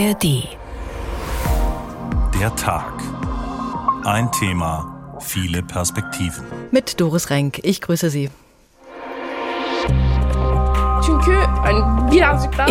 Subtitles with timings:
[0.00, 0.48] ARD.
[2.40, 3.02] Der Tag.
[4.04, 6.46] Ein Thema, viele Perspektiven.
[6.70, 7.60] Mit Doris Renk.
[7.64, 8.30] Ich grüße Sie.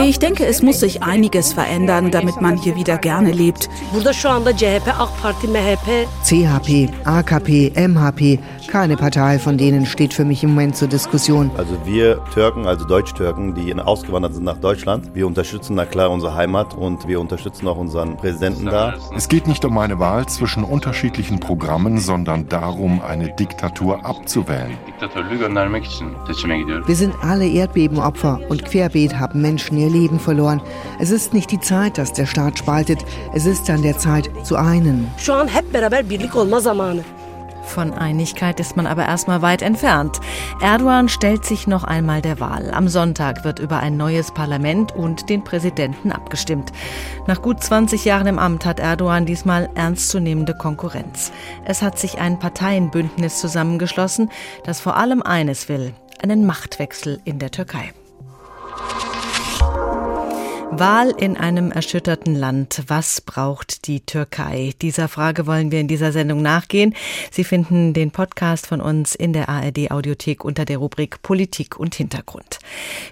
[0.03, 3.69] Ich denke, es muss sich einiges verändern, damit man hier wieder gerne lebt.
[6.23, 11.51] CHP, AKP, MHP, keine Partei von denen steht für mich im Moment zur Diskussion.
[11.57, 16.35] Also wir Türken, also Deutsch-Türken, die ausgewandert sind nach Deutschland, wir unterstützen na klar unsere
[16.35, 18.95] Heimat und wir unterstützen auch unseren Präsidenten da.
[19.15, 24.77] Es geht nicht um eine Wahl zwischen unterschiedlichen Programmen, sondern darum, eine Diktatur abzuwählen.
[24.99, 30.61] Wir sind alle Erdbebenopfer und querbeet haben Menschen ihr Leben verloren.
[30.99, 32.99] Es ist nicht die Zeit, dass der Staat spaltet,
[33.33, 35.07] es ist an der Zeit zu einen.
[37.69, 40.19] Von Einigkeit ist man aber erstmal weit entfernt.
[40.59, 42.71] Erdogan stellt sich noch einmal der Wahl.
[42.71, 46.71] Am Sonntag wird über ein neues Parlament und den Präsidenten abgestimmt.
[47.27, 51.31] Nach gut 20 Jahren im Amt hat Erdogan diesmal ernstzunehmende Konkurrenz.
[51.63, 54.31] Es hat sich ein Parteienbündnis zusammengeschlossen,
[54.63, 55.93] das vor allem eines will,
[56.23, 57.93] einen Machtwechsel in der Türkei.
[60.71, 62.83] Wahl in einem erschütterten Land.
[62.87, 64.73] Was braucht die Türkei?
[64.83, 66.93] Dieser Frage wollen wir in dieser Sendung nachgehen.
[67.31, 71.95] Sie finden den Podcast von uns in der ARD Audiothek unter der Rubrik Politik und
[71.95, 72.59] Hintergrund.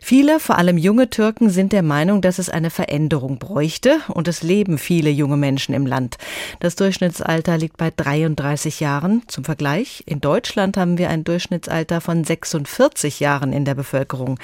[0.01, 4.43] Viele, vor allem junge Türken, sind der Meinung, dass es eine Veränderung bräuchte und es
[4.43, 6.17] leben viele junge Menschen im Land.
[6.59, 9.23] Das Durchschnittsalter liegt bei 33 Jahren.
[9.27, 14.39] Zum Vergleich, in Deutschland haben wir ein Durchschnittsalter von 46 Jahren in der Bevölkerung.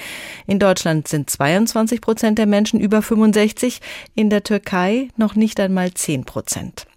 [0.47, 3.81] In Deutschland sind 22 Prozent der Menschen über 65,
[4.15, 6.87] in der Türkei noch nicht einmal 10 Prozent.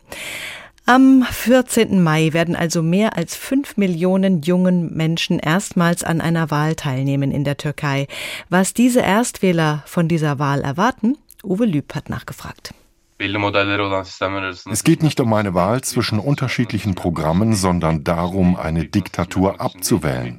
[0.89, 2.01] Am 14.
[2.01, 7.43] Mai werden also mehr als fünf Millionen jungen Menschen erstmals an einer Wahl teilnehmen in
[7.43, 8.07] der Türkei.
[8.51, 11.19] Was diese Erstwähler von dieser Wahl erwarten?
[11.43, 12.73] Uwe Lüb hat nachgefragt.
[13.19, 20.39] Es geht nicht um eine Wahl zwischen unterschiedlichen Programmen, sondern darum, eine Diktatur abzuwählen.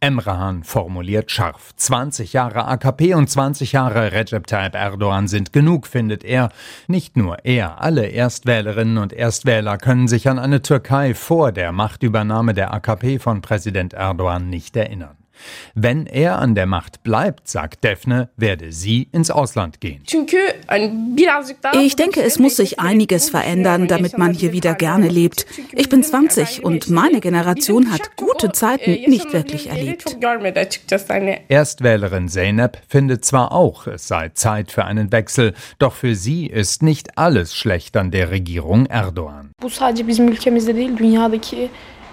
[0.00, 1.74] Emrahan formuliert scharf.
[1.74, 6.50] 20 Jahre AKP und 20 Jahre Recep Tayyip Erdogan sind genug, findet er.
[6.86, 12.54] Nicht nur er, alle Erstwählerinnen und Erstwähler können sich an eine Türkei vor der Machtübernahme
[12.54, 15.16] der AKP von Präsident Erdogan nicht erinnern.
[15.74, 20.02] Wenn er an der Macht bleibt, sagt Defne, werde sie ins Ausland gehen.
[21.82, 25.46] Ich denke, es muss sich einiges verändern, damit man hier wieder gerne lebt.
[25.72, 30.16] Ich bin 20 und meine Generation hat gute Zeiten nicht wirklich erlebt.
[31.48, 36.82] Erstwählerin Zeynep findet zwar auch, es sei Zeit für einen Wechsel, doch für sie ist
[36.82, 39.50] nicht alles schlecht an der Regierung Erdogan.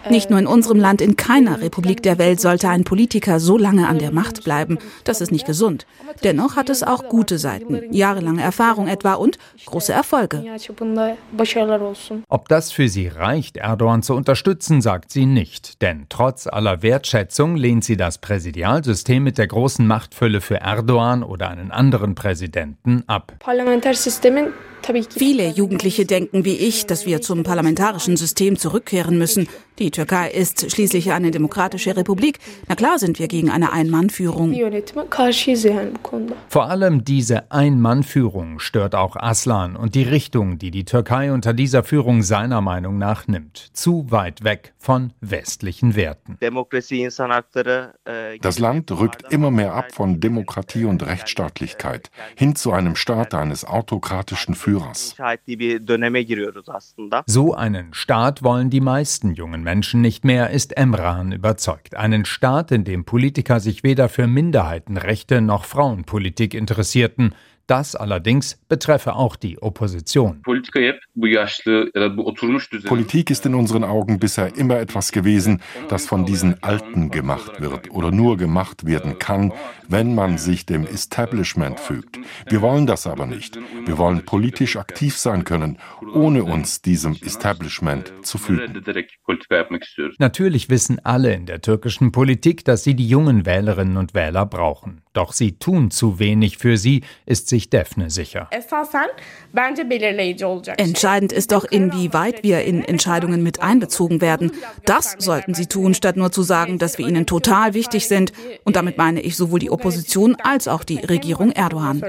[0.10, 3.88] Nicht nur in unserem Land, in keiner Republik der Welt sollte ein Politiker so lange
[3.88, 4.80] an der Macht bleiben.
[5.04, 5.86] Das ist nicht gesund.
[6.24, 10.44] Dennoch hat es auch gute Seiten, jahrelange Erfahrung etwa und große Erfolge.
[12.30, 15.82] Ob das für sie reicht, Erdogan zu unterstützen, sagt sie nicht.
[15.82, 21.50] Denn trotz aller Wertschätzung lehnt sie das Präsidialsystem mit der großen Machtfülle für Erdogan oder
[21.50, 23.34] einen anderen Präsidenten ab.
[25.16, 29.48] Viele Jugendliche denken wie ich, dass wir zum parlamentarischen System zurückkehren müssen.
[29.80, 32.40] Die Türkei ist schließlich eine demokratische Republik.
[32.68, 34.54] Na klar sind wir gegen eine Ein-Mann-Führung.
[36.50, 41.84] Vor allem diese Ein-Mann-Führung stört auch Aslan und die Richtung, die die Türkei unter dieser
[41.84, 43.70] Führung seiner Meinung nach nimmt.
[43.74, 46.38] Zu weit weg von westlichen Werten.
[48.42, 53.66] Das Land rückt immer mehr ab von Demokratie und Rechtsstaatlichkeit hin zu einem Staat eines
[53.66, 54.71] autokratischen Führers.
[57.26, 61.96] So einen Staat wollen die meisten jungen Menschen nicht mehr, ist Emran überzeugt.
[61.96, 67.36] Einen Staat, in dem Politiker sich weder für Minderheitenrechte noch Frauenpolitik interessierten.
[67.72, 70.42] Das allerdings betreffe auch die Opposition.
[72.86, 77.90] Politik ist in unseren Augen bisher immer etwas gewesen, das von diesen Alten gemacht wird
[77.92, 79.54] oder nur gemacht werden kann,
[79.88, 82.20] wenn man sich dem Establishment fügt.
[82.50, 83.58] Wir wollen das aber nicht.
[83.86, 85.78] Wir wollen politisch aktiv sein können,
[86.14, 88.84] ohne uns diesem Establishment zu fügen.
[90.18, 95.04] Natürlich wissen alle in der türkischen Politik, dass sie die jungen Wählerinnen und Wähler brauchen.
[95.14, 98.50] Doch sie tun zu wenig für sie, ist sich Defne sicher.
[100.78, 104.52] Entscheidend ist doch, inwieweit wir in Entscheidungen mit einbezogen werden.
[104.86, 108.34] Das sollten sie tun, statt nur zu sagen, dass wir ihnen total wichtig sind.
[108.64, 112.02] Und damit meine ich sowohl die Opposition als auch die Regierung Erdogan.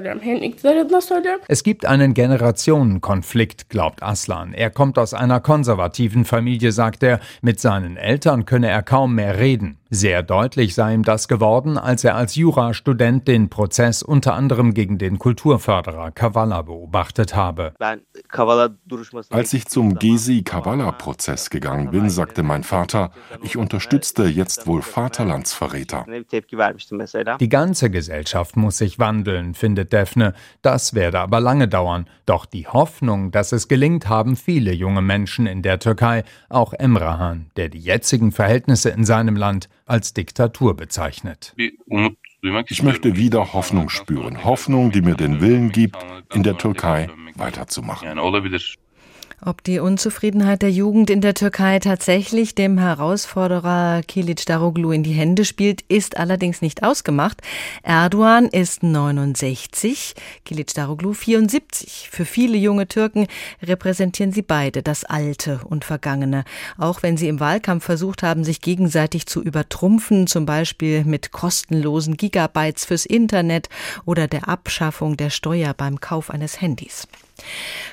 [1.49, 4.54] Es gibt einen Generationenkonflikt, glaubt Aslan.
[4.54, 7.20] Er kommt aus einer konservativen Familie, sagt er.
[7.40, 9.78] Mit seinen Eltern könne er kaum mehr reden.
[9.94, 14.96] Sehr deutlich sei ihm das geworden, als er als Jurastudent den Prozess unter anderem gegen
[14.96, 17.73] den Kultur Kulturförderer Kavala beobachtet habe.
[19.31, 23.12] Als ich zum Gezi-Kavala-Prozess gegangen bin, sagte mein Vater,
[23.43, 26.05] ich unterstützte jetzt wohl Vaterlandsverräter.
[27.40, 30.34] Die ganze Gesellschaft muss sich wandeln, findet Daphne.
[30.61, 32.06] Das werde aber lange dauern.
[32.26, 37.50] Doch die Hoffnung, dass es gelingt, haben viele junge Menschen in der Türkei, auch Emrahan,
[37.56, 41.55] der die jetzigen Verhältnisse in seinem Land als Diktatur bezeichnet.
[42.69, 44.43] Ich möchte wieder Hoffnung spüren.
[44.43, 45.97] Hoffnung, die mir den Willen gibt,
[46.35, 48.09] in der Türkei weiterzumachen.
[49.44, 55.15] Ob die Unzufriedenheit der Jugend in der Türkei tatsächlich dem Herausforderer Kilic Daroglu in die
[55.15, 57.41] Hände spielt, ist allerdings nicht ausgemacht.
[57.83, 62.09] Erdogan ist 69, Kilic Daroglu 74.
[62.12, 63.27] Für viele junge Türken
[63.61, 66.45] repräsentieren sie beide das Alte und Vergangene.
[66.79, 72.17] Auch wenn sie im Wahlkampf versucht haben, sich gegenseitig zu übertrumpfen, zum Beispiel mit kostenlosen
[72.17, 73.69] Gigabytes fürs Internet
[74.05, 77.09] oder der Abschaffung der Steuer beim Kauf eines Handys.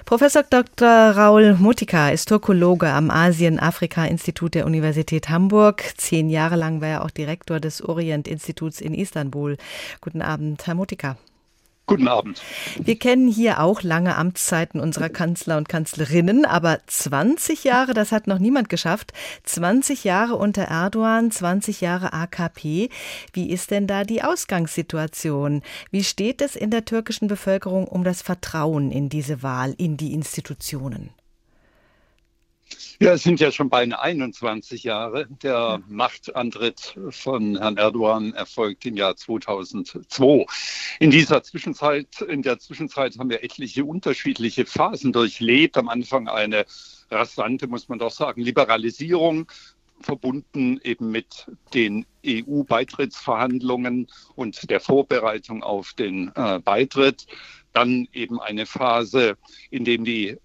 [0.05, 0.87] Professor Dr.
[0.87, 5.83] Raul Mutika ist Turkologe am Asien-Afrika-Institut der Universität Hamburg.
[5.97, 9.57] Zehn Jahre lang war er auch Direktor des Orient-Instituts in Istanbul.
[10.01, 11.17] Guten Abend, Herr Mutika.
[11.89, 12.41] Guten Abend.
[12.77, 18.27] Wir kennen hier auch lange Amtszeiten unserer Kanzler und Kanzlerinnen, aber 20 Jahre, das hat
[18.27, 19.11] noch niemand geschafft.
[19.45, 22.89] 20 Jahre unter Erdogan, 20 Jahre AKP.
[23.33, 25.63] Wie ist denn da die Ausgangssituation?
[25.89, 30.13] Wie steht es in der türkischen Bevölkerung um das Vertrauen in diese Wahl, in die
[30.13, 31.09] Institutionen?
[33.01, 35.27] Ja, es sind ja schon beinahe 21 Jahre.
[35.41, 40.45] Der Machtantritt von Herrn Erdogan erfolgt im Jahr 2002.
[40.99, 45.77] In dieser Zwischenzeit, in der Zwischenzeit haben wir etliche unterschiedliche Phasen durchlebt.
[45.77, 46.65] Am Anfang eine
[47.09, 49.49] rasante, muss man doch sagen, Liberalisierung
[50.01, 57.27] verbunden eben mit den EU-Beitrittsverhandlungen und der Vorbereitung auf den äh, Beitritt.
[57.73, 59.37] Dann eben eine Phase,
[59.69, 60.37] in dem die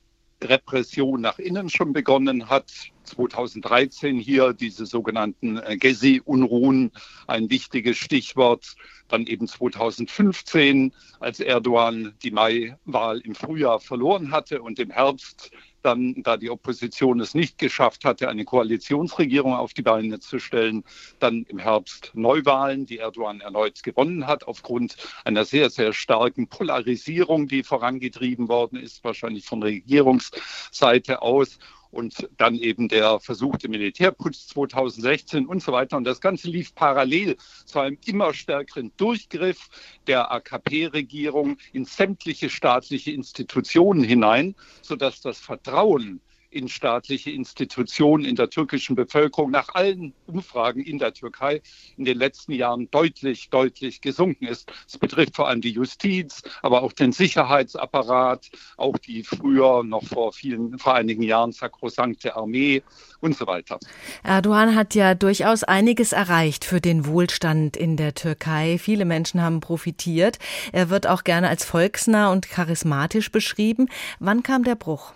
[0.44, 2.70] Repression nach innen schon begonnen hat.
[3.04, 6.92] 2013 hier diese sogenannten äh, Gezi-Unruhen,
[7.26, 8.76] ein wichtiges Stichwort.
[9.08, 15.50] Dann eben 2015, als Erdogan die Mai-Wahl im Frühjahr verloren hatte und im Herbst
[15.84, 20.84] dann, da die Opposition es nicht geschafft hatte, eine Koalitionsregierung auf die Beine zu stellen,
[21.18, 27.48] dann im Herbst Neuwahlen, die Erdogan erneut gewonnen hat, aufgrund einer sehr, sehr starken Polarisierung,
[27.48, 31.58] die vorangetrieben worden ist, wahrscheinlich von Regierungsseite aus
[31.94, 35.96] und dann eben der versuchte Militärputsch 2016 und so weiter.
[35.96, 39.68] Und das Ganze lief parallel zu einem immer stärkeren Durchgriff
[40.06, 46.20] der AKP-Regierung in sämtliche staatliche Institutionen hinein, sodass das Vertrauen
[46.54, 51.60] in staatliche Institutionen in der türkischen Bevölkerung nach allen Umfragen in der Türkei
[51.96, 54.72] in den letzten Jahren deutlich, deutlich gesunken ist.
[54.86, 60.32] Es betrifft vor allem die Justiz, aber auch den Sicherheitsapparat, auch die früher noch vor
[60.32, 62.82] vielen, vor einigen Jahren sakrosankte Armee
[63.20, 63.78] und so weiter.
[64.22, 68.78] Erdogan hat ja durchaus einiges erreicht für den Wohlstand in der Türkei.
[68.78, 70.38] Viele Menschen haben profitiert.
[70.72, 73.88] Er wird auch gerne als volksnah und charismatisch beschrieben.
[74.20, 75.14] Wann kam der Bruch?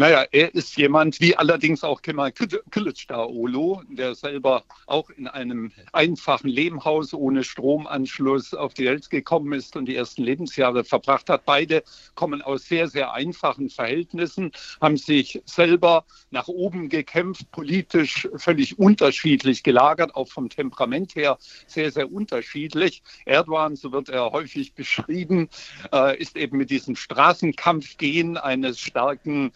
[0.00, 6.46] Naja, er ist jemand, wie allerdings auch Kemal Kılıçdaroğlu, der selber auch in einem einfachen
[6.46, 11.44] Lehmhaus ohne Stromanschluss auf die Welt gekommen ist und die ersten Lebensjahre verbracht hat.
[11.44, 11.82] Beide
[12.14, 19.64] kommen aus sehr, sehr einfachen Verhältnissen, haben sich selber nach oben gekämpft, politisch völlig unterschiedlich
[19.64, 23.02] gelagert, auch vom Temperament her sehr, sehr unterschiedlich.
[23.24, 25.48] Erdogan, so wird er häufig beschrieben,
[25.92, 29.50] äh, ist eben mit diesem Straßenkampfgehen eines starken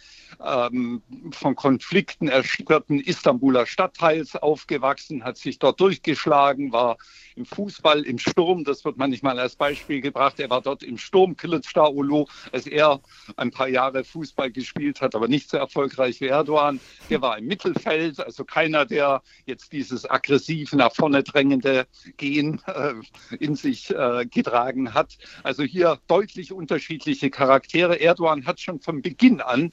[0.44, 6.96] ähm, von Konflikten erschütterten Istanbuler Stadtteils aufgewachsen, hat sich dort durchgeschlagen, war
[7.36, 10.38] im Fußball, im Sturm, das wird manchmal als Beispiel gebracht.
[10.40, 13.00] Er war dort im Sturm, Kılıçdaroğlu, als er
[13.36, 16.80] ein paar Jahre Fußball gespielt hat, aber nicht so erfolgreich wie Erdogan.
[17.10, 21.86] Der war im Mittelfeld, also keiner, der jetzt dieses aggressiv nach vorne drängende
[22.16, 22.94] Gehen äh,
[23.38, 25.16] in sich äh, getragen hat.
[25.42, 28.00] Also hier deutlich unterschiedliche Charaktere.
[28.00, 29.72] Erdogan hat schon von Beginn an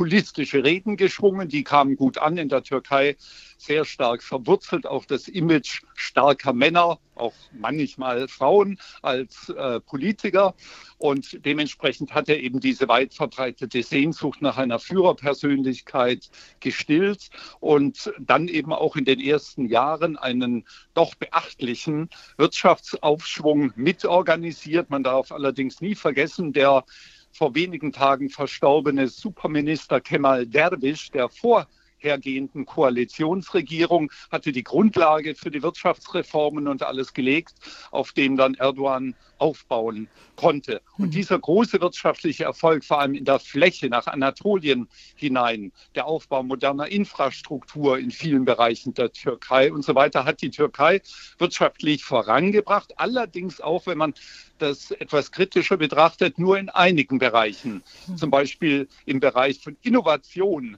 [0.00, 3.18] populistische Reden geschwungen, die kamen gut an in der Türkei
[3.58, 10.54] sehr stark verwurzelt, auch das Image starker Männer, auch manchmal Frauen als äh, Politiker.
[10.96, 16.30] Und dementsprechend hat er eben diese weit verbreitete Sehnsucht nach einer Führerpersönlichkeit
[16.60, 17.28] gestillt
[17.60, 20.64] und dann eben auch in den ersten Jahren einen
[20.94, 24.88] doch beachtlichen Wirtschaftsaufschwung mitorganisiert.
[24.88, 26.86] Man darf allerdings nie vergessen, der
[27.32, 31.66] vor wenigen Tagen verstorbene Superminister Kemal Derwisch, der vor
[32.00, 37.54] hergehenden Koalitionsregierung hatte die Grundlage für die Wirtschaftsreformen und alles gelegt,
[37.90, 40.80] auf dem dann Erdogan aufbauen konnte.
[40.98, 41.10] Und mhm.
[41.10, 46.88] dieser große wirtschaftliche Erfolg, vor allem in der Fläche nach Anatolien hinein, der Aufbau moderner
[46.88, 51.00] Infrastruktur in vielen Bereichen der Türkei und so weiter, hat die Türkei
[51.38, 52.98] wirtschaftlich vorangebracht.
[52.98, 54.14] Allerdings auch, wenn man
[54.58, 57.82] das etwas kritischer betrachtet, nur in einigen Bereichen.
[58.06, 58.16] Mhm.
[58.16, 60.76] Zum Beispiel im Bereich von Innovation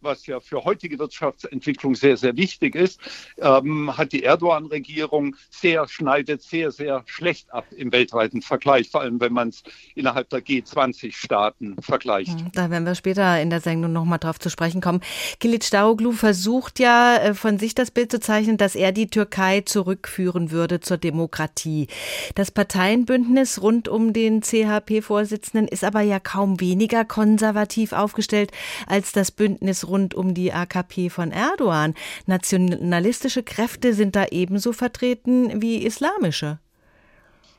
[0.00, 3.00] was ja für heutige Wirtschaftsentwicklung sehr, sehr wichtig ist,
[3.38, 9.20] ähm, hat die Erdogan-Regierung sehr, schneidet sehr, sehr schlecht ab im weltweiten Vergleich, vor allem
[9.20, 9.62] wenn man es
[9.94, 12.36] innerhalb der G20-Staaten vergleicht.
[12.52, 15.00] Da werden wir später in der Sendung nochmal drauf zu sprechen kommen.
[15.40, 19.62] Kilic Daroglu versucht ja äh, von sich das Bild zu zeichnen, dass er die Türkei
[19.62, 21.88] zurückführen würde zur Demokratie.
[22.34, 28.52] Das Parteienbündnis rund um den CHP-Vorsitzenden ist aber ja kaum weniger konservativ aufgestellt
[28.86, 31.94] als das Bündnis rund um die AKP von Erdogan.
[32.26, 36.58] Nationalistische Kräfte sind da ebenso vertreten wie islamische.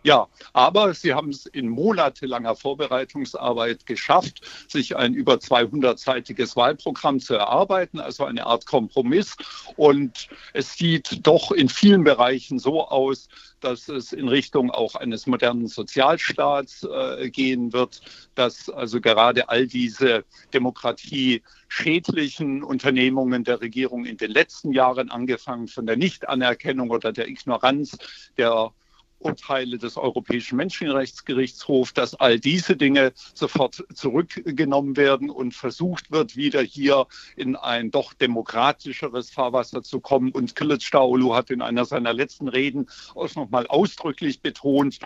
[0.02, 4.40] Ja, aber sie haben es in monatelanger Vorbereitungsarbeit geschafft,
[4.70, 9.36] sich ein über 200-seitiges Wahlprogramm zu erarbeiten, also eine Art Kompromiss.
[9.76, 13.28] Und es sieht doch in vielen Bereichen so aus,
[13.60, 18.00] dass es in Richtung auch eines modernen Sozialstaats äh, gehen wird,
[18.36, 25.86] dass also gerade all diese demokratieschädlichen Unternehmungen der Regierung in den letzten Jahren, angefangen von
[25.86, 27.98] der Nichtanerkennung oder der Ignoranz
[28.38, 28.72] der
[29.20, 36.62] Urteile des Europäischen Menschenrechtsgerichtshofs, dass all diese Dinge sofort zurückgenommen werden und versucht wird, wieder
[36.62, 40.32] hier in ein doch demokratischeres Fahrwasser zu kommen.
[40.32, 45.00] Und Kılıçdaroğlu hat in einer seiner letzten Reden auch nochmal ausdrücklich betont,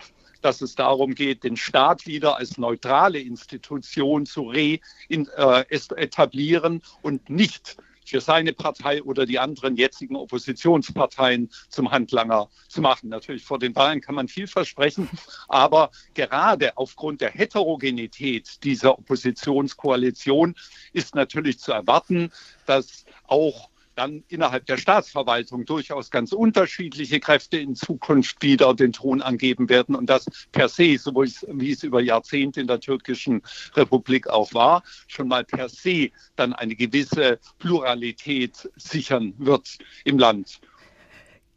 [0.44, 7.78] dass es darum geht, den Staat wieder als neutrale Institution zu re-etablieren äh, und nicht
[8.04, 13.08] für seine Partei oder die anderen jetzigen Oppositionsparteien zum Handlanger zu machen.
[13.08, 15.08] Natürlich vor den Wahlen kann man viel versprechen,
[15.48, 20.54] aber gerade aufgrund der Heterogenität dieser Oppositionskoalition
[20.92, 22.30] ist natürlich zu erwarten,
[22.66, 29.22] dass auch dann innerhalb der Staatsverwaltung durchaus ganz unterschiedliche Kräfte in Zukunft wieder den Ton
[29.22, 33.42] angeben werden und das per se, so wie es über Jahrzehnte in der türkischen
[33.74, 40.60] Republik auch war, schon mal per se dann eine gewisse Pluralität sichern wird im Land.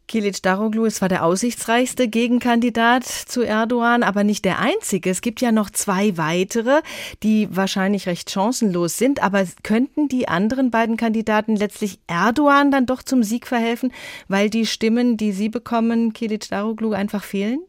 [0.08, 5.10] Kilic Daroglu ist zwar der aussichtsreichste Gegenkandidat zu Erdogan, aber nicht der einzige.
[5.10, 6.80] Es gibt ja noch zwei weitere,
[7.22, 9.22] die wahrscheinlich recht chancenlos sind.
[9.22, 13.92] Aber könnten die anderen beiden Kandidaten letztlich Erdogan dann doch zum Sieg verhelfen,
[14.28, 17.60] weil die Stimmen, die sie bekommen, Kilic Daroglu einfach fehlen?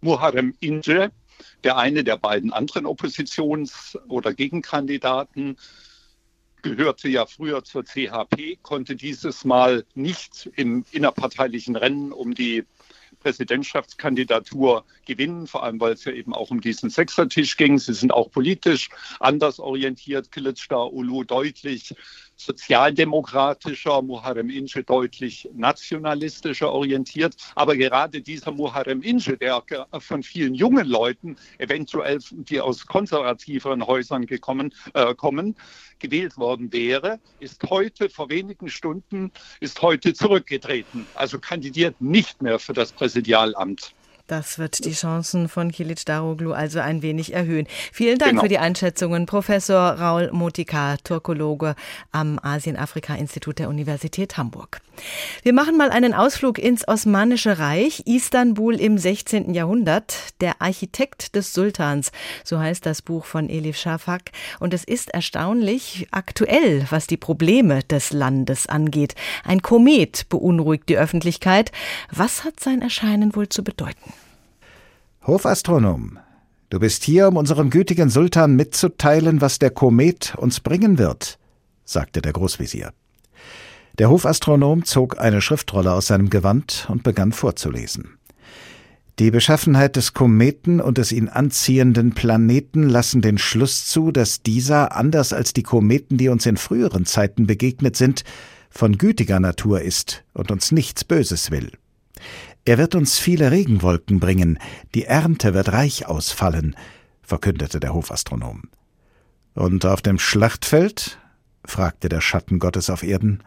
[0.00, 1.10] Muharrem Ince,
[1.64, 5.56] der eine der beiden anderen Oppositions- oder Gegenkandidaten,
[6.62, 12.64] gehörte ja früher zur CHP, konnte dieses Mal nicht im innerparteilichen Rennen um die
[13.20, 17.78] Präsidentschaftskandidatur gewinnen, vor allem weil es ja eben auch um diesen Sechsertisch ging.
[17.78, 20.28] Sie sind auch politisch anders orientiert.
[20.32, 21.94] Kılıçdaroğlu Ulu deutlich
[22.36, 27.36] sozialdemokratischer, Muharrem Ince deutlich nationalistischer orientiert.
[27.54, 29.62] Aber gerade dieser Muharrem Ince, der
[29.98, 35.56] von vielen jungen Leuten, eventuell die aus konservativeren Häusern gekommen, äh, kommen,
[35.98, 41.06] gewählt worden wäre, ist heute vor wenigen Stunden ist heute zurückgetreten.
[41.14, 43.92] Also kandidiert nicht mehr für das Präsidialamt.
[44.30, 47.66] Das wird die Chancen von Kilic Daroglu also ein wenig erhöhen.
[47.92, 48.42] Vielen Dank genau.
[48.42, 51.74] für die Einschätzungen, Professor Raul Motika, Turkologe
[52.12, 54.82] am Asien-Afrika-Institut der Universität Hamburg.
[55.42, 59.52] Wir machen mal einen Ausflug ins Osmanische Reich, Istanbul im 16.
[59.52, 62.12] Jahrhundert, der Architekt des Sultans,
[62.44, 64.30] so heißt das Buch von Elif Shafak.
[64.60, 69.16] Und es ist erstaunlich aktuell, was die Probleme des Landes angeht.
[69.42, 71.72] Ein Komet beunruhigt die Öffentlichkeit.
[72.12, 74.12] Was hat sein Erscheinen wohl zu bedeuten?
[75.26, 76.18] Hofastronom,
[76.70, 81.38] du bist hier, um unserem gütigen Sultan mitzuteilen, was der Komet uns bringen wird,
[81.84, 82.94] sagte der Großvezier.
[83.98, 88.16] Der Hofastronom zog eine Schriftrolle aus seinem Gewand und begann vorzulesen.
[89.18, 94.96] Die Beschaffenheit des Kometen und des ihn anziehenden Planeten lassen den Schluss zu, dass dieser,
[94.96, 98.24] anders als die Kometen, die uns in früheren Zeiten begegnet sind,
[98.70, 101.72] von gütiger Natur ist und uns nichts Böses will.
[102.70, 104.56] Er wird uns viele Regenwolken bringen,
[104.94, 106.76] die Ernte wird reich ausfallen,
[107.20, 108.62] verkündete der Hofastronom.
[109.54, 111.18] Und auf dem Schlachtfeld?
[111.64, 113.42] fragte der Schatten Gottes auf Erden.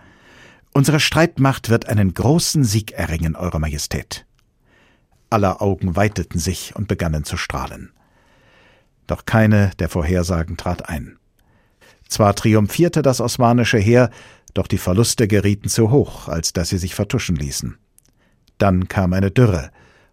[0.74, 4.26] Unsere Streitmacht wird einen großen Sieg erringen, Eure Majestät.
[5.30, 7.94] Aller Augen weiteten sich und begannen zu strahlen.
[9.08, 11.18] Doch keine der Vorhersagen trat ein.
[12.10, 14.10] Zwar triumphierte das osmanische Heer,
[14.54, 17.78] doch die Verluste gerieten zu hoch, als dass sie sich vertuschen ließen.
[18.64, 19.72] Dann kam eine Dürre.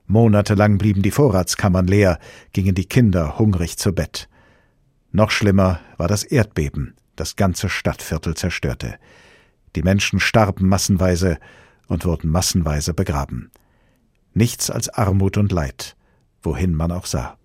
[0.09, 2.19] Monatelang blieben die Vorratskammern leer,
[2.53, 4.29] gingen die Kinder hungrig zu Bett.
[5.13, 8.99] Noch schlimmer war das Erdbeben, das ganze Stadtviertel zerstörte.
[9.77, 11.39] Die Menschen starben massenweise
[11.87, 13.53] und wurden massenweise begraben.
[14.35, 15.95] Nichts als Armut und Leid,
[16.43, 17.39] wohin man auch sah.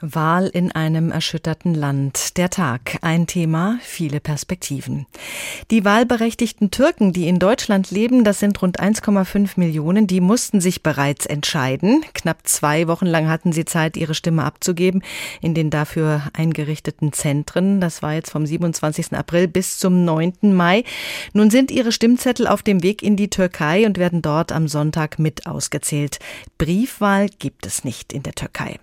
[0.00, 2.38] Wahl in einem erschütterten Land.
[2.38, 2.98] Der Tag.
[3.02, 5.06] Ein Thema, viele Perspektiven.
[5.70, 10.82] Die wahlberechtigten Türken, die in Deutschland leben, das sind rund 1,5 Millionen, die mussten sich
[10.82, 12.02] bereits entscheiden.
[12.14, 15.02] Knapp zwei Wochen lang hatten sie Zeit, ihre Stimme abzugeben
[15.42, 17.80] in den dafür eingerichteten Zentren.
[17.80, 19.12] Das war jetzt vom 27.
[19.12, 20.54] April bis zum 9.
[20.54, 20.84] Mai.
[21.34, 25.18] Nun sind ihre Stimmzettel auf dem Weg in die Türkei und werden dort am Sonntag
[25.18, 26.20] mit ausgezählt.
[26.56, 28.78] Briefwahl gibt es nicht in der Türkei.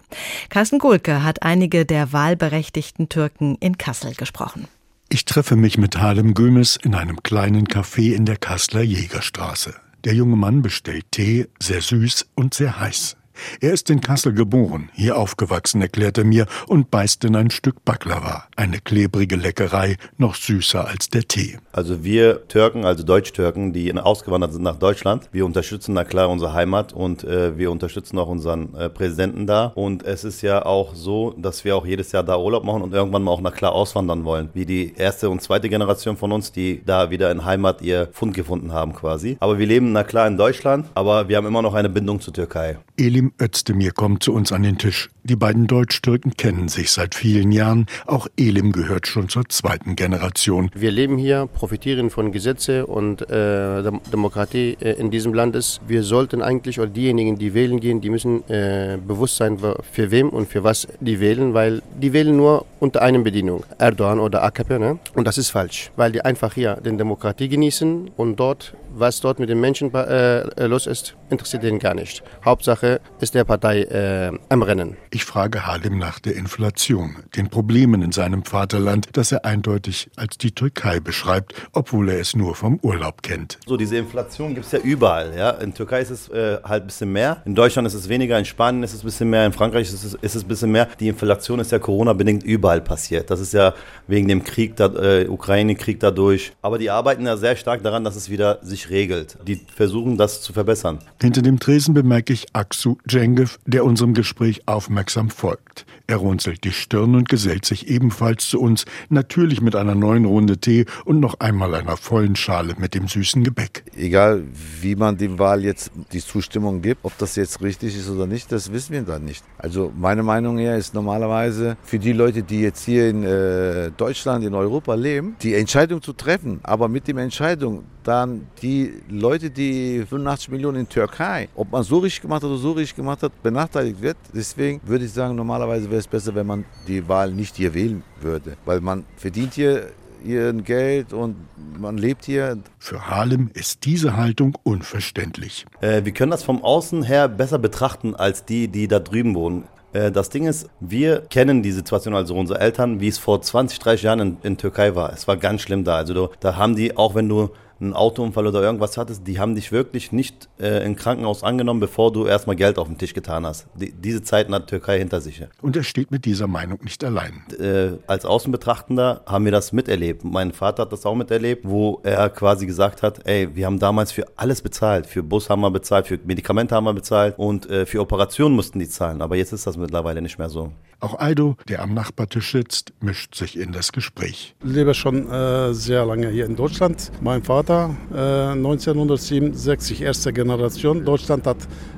[0.49, 4.67] Carsten Kohlke Lücke hat einige der wahlberechtigten Türken in Kassel gesprochen.
[5.09, 9.73] Ich treffe mich mit Halem Gömes in einem kleinen Café in der Kasseler Jägerstraße.
[10.03, 13.15] Der junge Mann bestellt Tee, sehr süß und sehr heiß.
[13.61, 17.83] Er ist in Kassel geboren, hier aufgewachsen, erklärt er mir, und beißt in ein Stück
[17.85, 21.57] Baklava, eine klebrige Leckerei, noch süßer als der Tee.
[21.71, 26.53] Also wir Türken, also Deutsch-Türken, die ausgewandert sind nach Deutschland, wir unterstützen na klar unsere
[26.53, 29.71] Heimat und äh, wir unterstützen auch unseren äh, Präsidenten da.
[29.75, 32.93] Und es ist ja auch so, dass wir auch jedes Jahr da Urlaub machen und
[32.93, 36.51] irgendwann mal auch na klar auswandern wollen, wie die erste und zweite Generation von uns,
[36.51, 39.37] die da wieder in Heimat ihr Fund gefunden haben quasi.
[39.39, 42.33] Aber wir leben na klar in Deutschland, aber wir haben immer noch eine Bindung zur
[42.33, 42.77] Türkei.
[42.97, 45.09] Elim Joachim Özdemir kommt zu uns an den Tisch.
[45.23, 47.85] Die beiden Deutsch-Türken kennen sich seit vielen Jahren.
[48.05, 50.69] Auch Elim gehört schon zur zweiten Generation.
[50.73, 55.57] Wir leben hier, profitieren von Gesetze und äh, Demokratie äh, in diesem Land.
[55.87, 59.57] Wir sollten eigentlich, oder diejenigen, die wählen gehen, die müssen äh, bewusst sein,
[59.91, 64.19] für wem und für was die wählen, weil die wählen nur unter einer Bedienung, Erdogan
[64.19, 64.79] oder AKP.
[64.79, 64.99] Ne?
[65.15, 69.39] Und das ist falsch, weil die einfach hier den Demokratie genießen und dort was dort
[69.39, 72.23] mit den Menschen äh, los ist, interessiert den gar nicht.
[72.43, 74.97] Hauptsache ist der Partei äh, am Rennen.
[75.11, 80.37] Ich frage Halim nach der Inflation, den Problemen in seinem Vaterland, das er eindeutig als
[80.37, 83.59] die Türkei beschreibt, obwohl er es nur vom Urlaub kennt.
[83.65, 85.33] So, diese Inflation gibt es ja überall.
[85.37, 85.51] Ja?
[85.51, 88.45] In Türkei ist es äh, halt ein bisschen mehr, in Deutschland ist es weniger, in
[88.45, 90.87] Spanien ist es ein bisschen mehr, in Frankreich ist es, ist es ein bisschen mehr.
[90.99, 93.29] Die Inflation ist ja Corona-bedingt überall passiert.
[93.29, 93.73] Das ist ja
[94.07, 96.53] wegen dem Krieg, äh, Ukraine-Krieg dadurch.
[96.61, 99.37] Aber die arbeiten ja sehr stark daran, dass es wieder sich regelt.
[99.47, 100.99] Die versuchen, das zu verbessern.
[101.21, 105.85] Hinter dem Tresen bemerke ich Aksu Cengiv, der unserem Gespräch aufmerksam folgt.
[106.07, 110.57] Er runzelt die Stirn und gesellt sich ebenfalls zu uns, natürlich mit einer neuen Runde
[110.57, 113.83] Tee und noch einmal einer vollen Schale mit dem süßen Gebäck.
[113.95, 114.43] Egal,
[114.81, 118.51] wie man dem Wahl jetzt die Zustimmung gibt, ob das jetzt richtig ist oder nicht,
[118.51, 119.43] das wissen wir dann nicht.
[119.57, 124.45] Also meine Meinung her ist normalerweise für die Leute, die jetzt hier in äh, Deutschland,
[124.45, 128.76] in Europa leben, die Entscheidung zu treffen, aber mit der Entscheidung dann die
[129.09, 132.95] Leute, die 85 Millionen in Türkei, ob man so richtig gemacht hat oder so richtig
[132.95, 134.17] gemacht hat, benachteiligt wird.
[134.33, 138.03] Deswegen würde ich sagen, normalerweise wäre es besser, wenn man die Wahl nicht hier wählen
[138.21, 139.91] würde, weil man verdient hier
[140.23, 141.35] ihr Geld und
[141.79, 142.57] man lebt hier.
[142.79, 145.65] Für Harlem ist diese Haltung unverständlich.
[145.81, 149.65] Äh, wir können das vom Außen her besser betrachten als die, die da drüben wohnen.
[149.93, 153.79] Äh, das Ding ist, wir kennen die Situation, also unsere Eltern, wie es vor 20,
[153.79, 155.13] 30 Jahren in, in Türkei war.
[155.13, 155.95] Es war ganz schlimm da.
[155.95, 159.71] Also da haben die, auch wenn du einen Autounfall oder irgendwas hattest, die haben dich
[159.71, 163.67] wirklich nicht äh, im Krankenhaus angenommen, bevor du erstmal Geld auf den Tisch getan hast.
[163.75, 165.43] Die, diese Zeiten hat Türkei hinter sich.
[165.61, 167.43] Und er steht mit dieser Meinung nicht allein.
[167.59, 170.23] Äh, als Außenbetrachtender haben wir das miterlebt.
[170.23, 174.11] Mein Vater hat das auch miterlebt, wo er quasi gesagt hat, ey, wir haben damals
[174.11, 175.05] für alles bezahlt.
[175.05, 178.79] Für Bus haben wir bezahlt, für Medikamente haben wir bezahlt und äh, für Operationen mussten
[178.79, 179.21] die zahlen.
[179.21, 180.71] Aber jetzt ist das mittlerweile nicht mehr so.
[180.99, 184.55] Auch Aido, der am Nachbartisch sitzt, mischt sich in das Gespräch.
[184.63, 187.11] Ich lebe schon äh, sehr lange hier in Deutschland.
[187.21, 191.57] Mein Vater, äh, 1967, erste Generation, Deutschland hat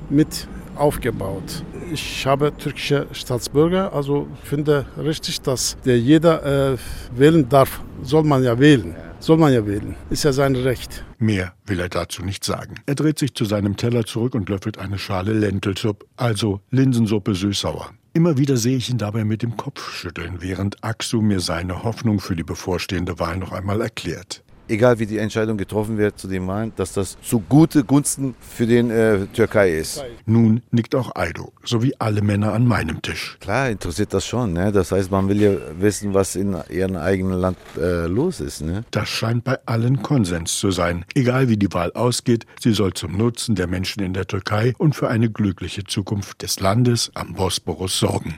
[0.10, 1.64] mit aufgebaut.
[1.92, 6.78] Ich habe türkische Staatsbürger, also finde richtig, dass der jeder äh,
[7.16, 7.82] wählen darf.
[8.04, 8.96] Soll man ja wählen.
[9.20, 9.96] Soll man ja wählen.
[10.10, 11.04] Ist ja sein Recht.
[11.18, 12.76] Mehr will er dazu nicht sagen.
[12.86, 17.90] Er dreht sich zu seinem Teller zurück und löffelt eine Schale Lentilsuppe, also Linsensuppe süß-sauer.
[18.14, 22.20] Immer wieder sehe ich ihn dabei mit dem Kopf schütteln, während Aksu mir seine Hoffnung
[22.20, 26.48] für die bevorstehende Wahl noch einmal erklärt egal wie die Entscheidung getroffen wird zu dem
[26.48, 30.04] Wahlen, dass das zu gute Gunsten für den äh, Türkei ist.
[30.26, 33.38] Nun nickt auch Aido, so wie alle Männer an meinem Tisch.
[33.40, 34.54] Klar, interessiert das schon.
[34.54, 34.72] Ne?
[34.72, 38.62] Das heißt, man will ja wissen, was in ihrem eigenen Land äh, los ist.
[38.62, 38.84] Ne?
[38.92, 41.06] Das scheint bei allen Konsens zu sein.
[41.16, 44.96] Egal wie die Wahl ausgeht, sie soll zum Nutzen der Menschen in der Türkei und
[44.96, 48.38] für eine glückliche Zukunft des Landes am Bosporus sorgen.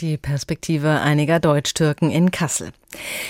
[0.00, 2.70] Die Perspektive einiger Deutsch-Türken in Kassel.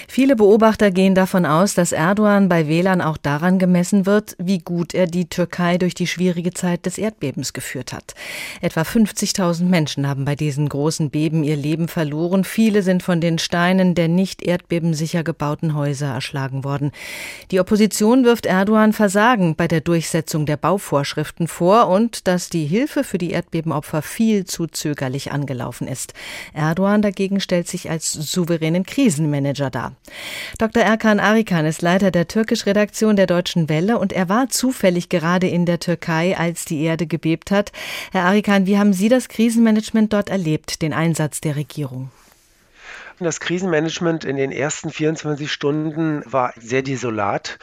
[0.09, 4.95] Viele Beobachter gehen davon aus, dass Erdogan bei Wählern auch daran gemessen wird, wie gut
[4.95, 8.15] er die Türkei durch die schwierige Zeit des Erdbebens geführt hat.
[8.63, 12.45] Etwa 50.000 Menschen haben bei diesen großen Beben ihr Leben verloren.
[12.45, 16.91] Viele sind von den Steinen der nicht erdbebensicher gebauten Häuser erschlagen worden.
[17.51, 23.05] Die Opposition wirft Erdogan Versagen bei der Durchsetzung der Bauvorschriften vor und dass die Hilfe
[23.05, 26.15] für die Erdbebenopfer viel zu zögerlich angelaufen ist.
[26.55, 29.93] Erdogan dagegen stellt sich als souveränen Krisenmanager Manager dar.
[30.59, 30.83] Dr.
[30.83, 35.67] Erkan Arikan ist Leiter der Türkisch-Redaktion der Deutschen Welle und er war zufällig gerade in
[35.67, 37.73] der Türkei, als die Erde gebebt hat.
[38.13, 42.11] Herr Arikan, wie haben Sie das Krisenmanagement dort erlebt, den Einsatz der Regierung?
[43.23, 47.59] Das Krisenmanagement in den ersten 24 Stunden war sehr desolat.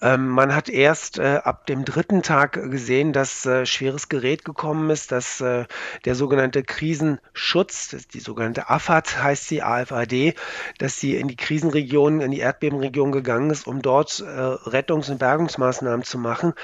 [0.00, 4.88] Ähm, man hat erst äh, ab dem dritten Tag gesehen, dass äh, schweres Gerät gekommen
[4.88, 5.66] ist, dass äh,
[6.06, 10.34] der sogenannte Krisenschutz, die sogenannte AFAD heißt sie, AFAD,
[10.78, 15.18] dass sie in die Krisenregion, in die Erdbebenregion gegangen ist, um dort äh, Rettungs- und
[15.18, 16.54] Bergungsmaßnahmen zu machen.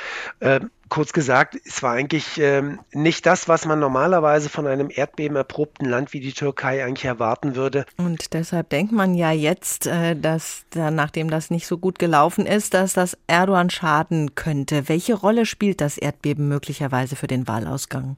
[0.89, 6.13] Kurz gesagt, es war eigentlich ähm, nicht das, was man normalerweise von einem erdbebenerprobten Land
[6.13, 7.85] wie die Türkei eigentlich erwarten würde.
[7.97, 12.47] Und deshalb denkt man ja jetzt, äh, dass da, nachdem das nicht so gut gelaufen
[12.47, 14.89] ist, dass das Erdogan schaden könnte.
[14.89, 18.17] Welche Rolle spielt das Erdbeben möglicherweise für den Wahlausgang?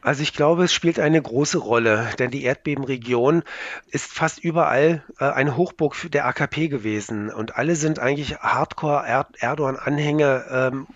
[0.00, 3.42] Also ich glaube, es spielt eine große Rolle, denn die Erdbebenregion
[3.90, 10.86] ist fast überall äh, eine Hochburg der AKP gewesen und alle sind eigentlich Hardcore-Erdogan-Anhänger ähm,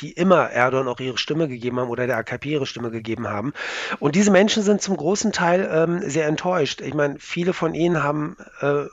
[0.00, 3.52] die immer Erdogan auch ihre Stimme gegeben haben oder der AKP ihre Stimme gegeben haben.
[4.00, 6.80] Und diese Menschen sind zum großen Teil ähm, sehr enttäuscht.
[6.80, 8.84] Ich meine, viele von ihnen haben äh,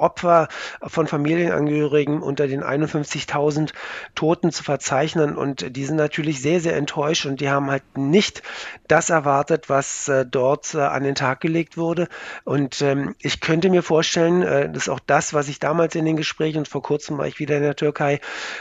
[0.00, 0.48] Opfer
[0.82, 3.72] von Familienangehörigen unter den 51.000
[4.14, 5.36] Toten zu verzeichnen.
[5.36, 8.42] Und die sind natürlich sehr, sehr enttäuscht und die haben halt nicht
[8.88, 12.08] das erwartet, was äh, dort äh, an den Tag gelegt wurde.
[12.44, 16.04] Und ähm, ich könnte mir vorstellen, äh, das ist auch das, was ich damals in
[16.04, 18.20] den Gesprächen und vor kurzem war ich wieder in der Türkei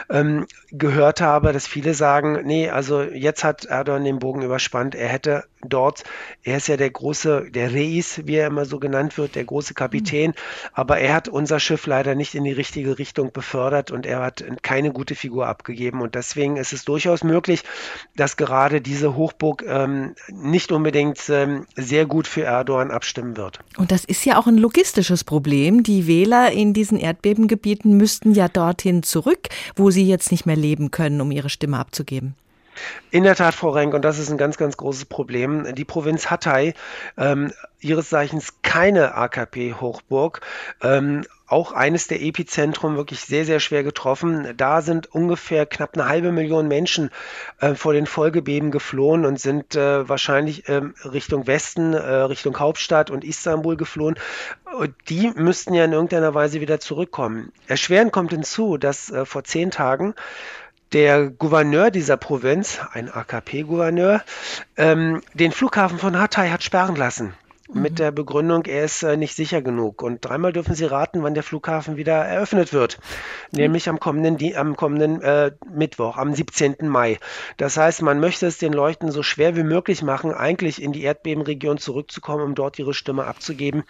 [0.09, 4.95] ähm, gehört habe, dass viele sagen, nee, also jetzt hat Erdogan den Bogen überspannt.
[4.95, 6.03] Er hätte dort,
[6.43, 9.73] er ist ja der große, der Reis, wie er immer so genannt wird, der große
[9.73, 10.35] Kapitän, mhm.
[10.73, 14.43] aber er hat unser Schiff leider nicht in die richtige Richtung befördert und er hat
[14.61, 16.01] keine gute Figur abgegeben.
[16.01, 17.63] Und deswegen ist es durchaus möglich,
[18.15, 23.59] dass gerade diese Hochburg ähm, nicht unbedingt ähm, sehr gut für Erdogan abstimmen wird.
[23.77, 25.83] Und das ist ja auch ein logistisches Problem.
[25.83, 30.91] Die Wähler in diesen Erdbebengebieten müssten ja dorthin zurück, wo sie jetzt nicht mehr leben
[30.91, 32.35] können, um ihre Stimme abzugeben.
[33.11, 35.73] In der Tat, Frau Renk, und das ist ein ganz, ganz großes Problem.
[35.75, 36.73] Die Provinz Hatay,
[37.17, 40.41] ähm, ihres Zeichens keine AKP-Hochburg,
[40.81, 44.53] ähm, auch eines der Epizentrum wirklich sehr, sehr schwer getroffen.
[44.55, 47.09] Da sind ungefähr knapp eine halbe Million Menschen
[47.59, 53.09] äh, vor den Folgebeben geflohen und sind äh, wahrscheinlich äh, Richtung Westen, äh, Richtung Hauptstadt
[53.09, 54.19] und Istanbul geflohen.
[54.77, 57.51] Und die müssten ja in irgendeiner Weise wieder zurückkommen.
[57.67, 60.13] Erschwerend kommt hinzu, dass äh, vor zehn Tagen
[60.93, 64.23] der Gouverneur dieser Provinz, ein AKP-Gouverneur,
[64.77, 67.33] ähm, den Flughafen von Hatay hat sperren lassen
[67.73, 67.95] mit mhm.
[67.95, 70.01] der Begründung, er ist äh, nicht sicher genug.
[70.01, 72.97] Und dreimal dürfen Sie raten, wann der Flughafen wieder eröffnet wird,
[73.51, 76.75] nämlich am kommenden, am kommenden äh, Mittwoch, am 17.
[76.81, 77.19] Mai.
[77.57, 81.03] Das heißt, man möchte es den Leuten so schwer wie möglich machen, eigentlich in die
[81.03, 83.83] Erdbebenregion zurückzukommen, um dort ihre Stimme abzugeben.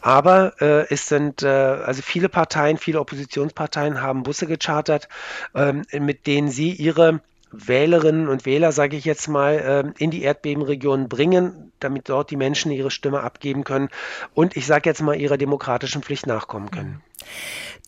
[0.00, 5.08] Aber äh, es sind äh, also viele Parteien, viele Oppositionsparteien haben Busse gechartert,
[5.54, 7.20] ähm, mit denen sie ihre
[7.58, 12.36] Wählerinnen und Wähler, sage ich jetzt mal, äh, in die Erdbebenregion bringen, damit dort die
[12.36, 13.88] Menschen ihre Stimme abgeben können
[14.34, 17.02] und ich sage jetzt mal ihrer demokratischen Pflicht nachkommen können.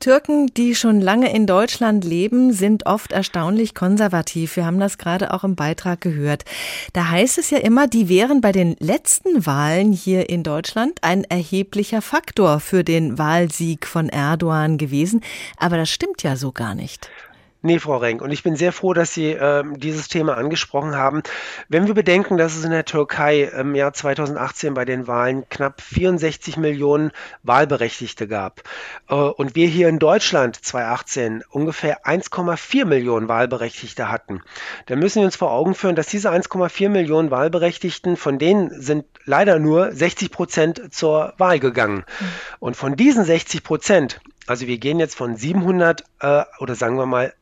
[0.00, 4.54] Türken, die schon lange in Deutschland leben, sind oft erstaunlich konservativ.
[4.54, 6.44] Wir haben das gerade auch im Beitrag gehört.
[6.92, 11.24] Da heißt es ja immer, die wären bei den letzten Wahlen hier in Deutschland ein
[11.24, 15.20] erheblicher Faktor für den Wahlsieg von Erdogan gewesen.
[15.56, 17.10] Aber das stimmt ja so gar nicht.
[17.60, 21.24] Nee, Frau Renk, und ich bin sehr froh, dass Sie äh, dieses Thema angesprochen haben.
[21.68, 25.80] Wenn wir bedenken, dass es in der Türkei im Jahr 2018 bei den Wahlen knapp
[25.80, 27.10] 64 Millionen
[27.42, 28.62] Wahlberechtigte gab
[29.08, 34.40] äh, und wir hier in Deutschland 2018 ungefähr 1,4 Millionen Wahlberechtigte hatten,
[34.86, 39.04] dann müssen wir uns vor Augen führen, dass diese 1,4 Millionen Wahlberechtigten, von denen sind
[39.24, 42.04] leider nur 60 Prozent zur Wahl gegangen.
[42.20, 42.26] Mhm.
[42.60, 47.04] Und von diesen 60 Prozent also wir gehen jetzt von 700 äh, oder sagen wir
[47.04, 47.34] mal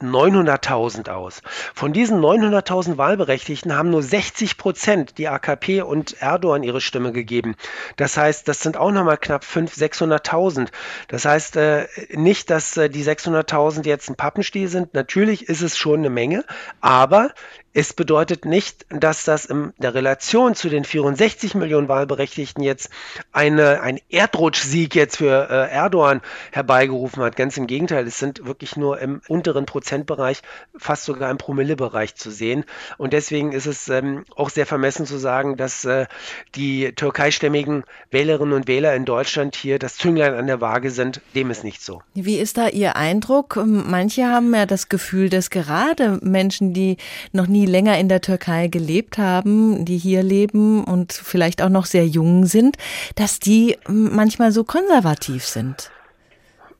[0.00, 1.42] 900.000 aus.
[1.74, 7.56] Von diesen 900.000 Wahlberechtigten haben nur 60 Prozent die AKP und Erdogan ihre Stimme gegeben.
[7.96, 10.68] Das heißt, das sind auch nochmal knapp 500.000, 600.000.
[11.08, 14.94] Das heißt äh, nicht, dass äh, die 600.000 jetzt ein Pappenstiel sind.
[14.94, 16.44] Natürlich ist es schon eine Menge,
[16.80, 17.30] aber
[17.78, 22.88] Es bedeutet nicht, dass das in der Relation zu den 64 Millionen Wahlberechtigten jetzt
[23.32, 27.36] eine, ein Erdrutschsieg jetzt für äh, Erdogan herbeigerufen hat.
[27.36, 30.40] Ganz im Gegenteil, es sind wirklich nur im unteren Prozentbereich,
[30.74, 32.64] fast sogar im Promillebereich zu sehen.
[32.96, 36.06] Und deswegen ist es ähm, auch sehr vermessen zu sagen, dass äh,
[36.54, 41.20] die türkeistämmigen Wählerinnen und Wähler in Deutschland hier das Zünglein an der Waage sind.
[41.34, 42.00] Dem ist nicht so.
[42.14, 43.62] Wie ist da Ihr Eindruck?
[43.66, 46.96] Manche haben ja das Gefühl, dass gerade Menschen, die
[47.32, 51.86] noch nie länger in der Türkei gelebt haben, die hier leben und vielleicht auch noch
[51.86, 52.76] sehr jung sind,
[53.14, 55.90] dass die manchmal so konservativ sind.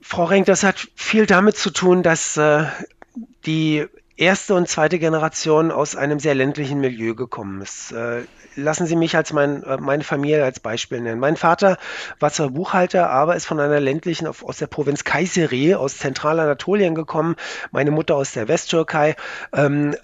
[0.01, 2.65] Frau Renk, das hat viel damit zu tun, dass äh,
[3.45, 3.87] die
[4.17, 7.91] erste und zweite Generation aus einem sehr ländlichen Milieu gekommen ist.
[7.91, 8.23] Äh,
[8.55, 11.19] lassen Sie mich als mein, äh, meine Familie als Beispiel nennen.
[11.19, 11.77] Mein Vater
[12.19, 17.35] war zwar Buchhalter, aber ist von einer ländlichen, aus der Provinz Kayseri, aus Zentralanatolien gekommen.
[17.71, 19.15] Meine Mutter aus der Westtürkei.
[19.53, 19.95] Ähm,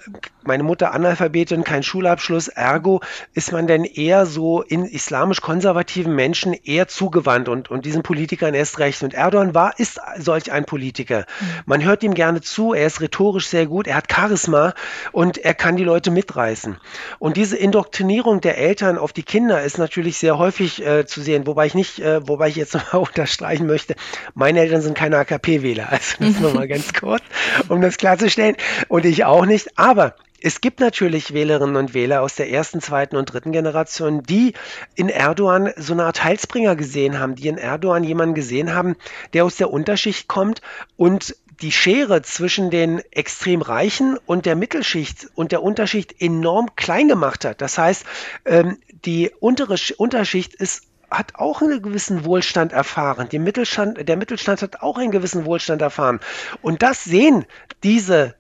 [0.43, 2.49] meine Mutter Analphabetin, kein Schulabschluss.
[2.49, 3.01] Ergo
[3.33, 8.79] ist man denn eher so in islamisch-konservativen Menschen eher zugewandt und, und diesen Politikern erst
[8.79, 9.03] recht.
[9.03, 11.19] Und Erdogan war, ist solch ein Politiker.
[11.19, 11.45] Mhm.
[11.65, 14.73] Man hört ihm gerne zu, er ist rhetorisch sehr gut, er hat Charisma
[15.11, 16.77] und er kann die Leute mitreißen.
[17.19, 21.47] Und diese Indoktrinierung der Eltern auf die Kinder ist natürlich sehr häufig äh, zu sehen,
[21.47, 23.95] wobei ich nicht, äh, wobei ich jetzt nochmal unterstreichen möchte,
[24.33, 25.91] meine Eltern sind keine AKP-Wähler.
[25.91, 27.23] Also das nochmal ganz kurz,
[27.69, 28.55] um das klarzustellen.
[28.87, 29.77] Und ich auch nicht.
[29.77, 34.53] Aber es gibt natürlich Wählerinnen und Wähler aus der ersten, zweiten und dritten Generation, die
[34.93, 38.97] in Erdogan so eine Art Heilsbringer gesehen haben, die in Erdogan jemanden gesehen haben,
[39.31, 40.61] der aus der Unterschicht kommt
[40.97, 47.07] und die Schere zwischen den extrem Reichen und der Mittelschicht und der Unterschicht enorm klein
[47.07, 47.61] gemacht hat.
[47.61, 48.05] Das heißt,
[48.45, 53.29] ähm, die untere Unterschicht ist hat auch einen gewissen Wohlstand erfahren.
[53.29, 56.19] Die Mittelstand, der Mittelstand hat auch einen gewissen Wohlstand erfahren.
[56.63, 57.45] Und das sehen
[57.83, 58.33] diese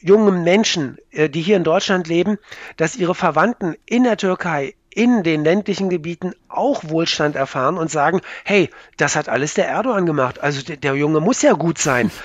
[0.00, 2.38] jungen Menschen, äh, die hier in Deutschland leben,
[2.76, 8.20] dass ihre Verwandten in der Türkei in den ländlichen Gebieten auch Wohlstand erfahren und sagen,
[8.44, 10.40] hey, das hat alles der Erdogan gemacht.
[10.40, 12.10] Also der, der Junge muss ja gut sein.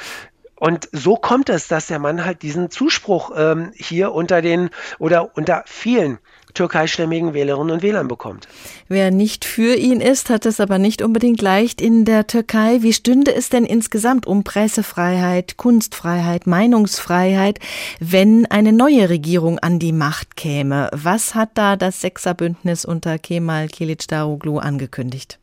[0.59, 5.37] Und so kommt es, dass der Mann halt diesen Zuspruch ähm, hier unter den oder
[5.37, 6.17] unter vielen
[6.57, 8.47] türkeistämmigen Wählerinnen und Wählern bekommt.
[8.87, 12.79] Wer nicht für ihn ist, hat es aber nicht unbedingt leicht in der Türkei.
[12.81, 17.59] Wie stünde es denn insgesamt um Pressefreiheit, Kunstfreiheit, Meinungsfreiheit,
[17.99, 20.89] wenn eine neue Regierung an die Macht käme?
[20.91, 25.39] Was hat da das Sechserbündnis unter Kemal Kilicdaroglu angekündigt?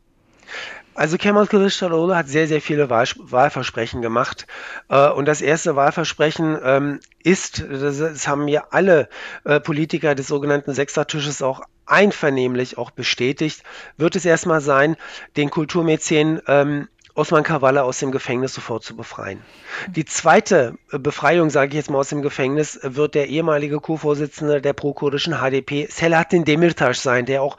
[0.95, 4.47] Also Kemal Kılıçdaroğlu hat sehr, sehr viele Wahl Wahlversprechen gemacht.
[4.89, 9.09] Äh, und das erste Wahlversprechen ähm, ist, das, haben ja alle
[9.43, 13.63] äh, Politiker des sogenannten Sechsertisches auch einvernehmlich auch bestätigt,
[13.97, 14.95] wird es erstmal sein,
[15.35, 19.41] den Kulturmäzen ähm, Osman Kavala aus dem Gefängnis sofort zu befreien.
[19.87, 24.73] Die zweite Befreiung, sage ich jetzt mal aus dem Gefängnis, wird der ehemalige Co-Vorsitzende der
[24.73, 27.55] pro-kurdischen HDP Selahattin Demirtas sein, der auch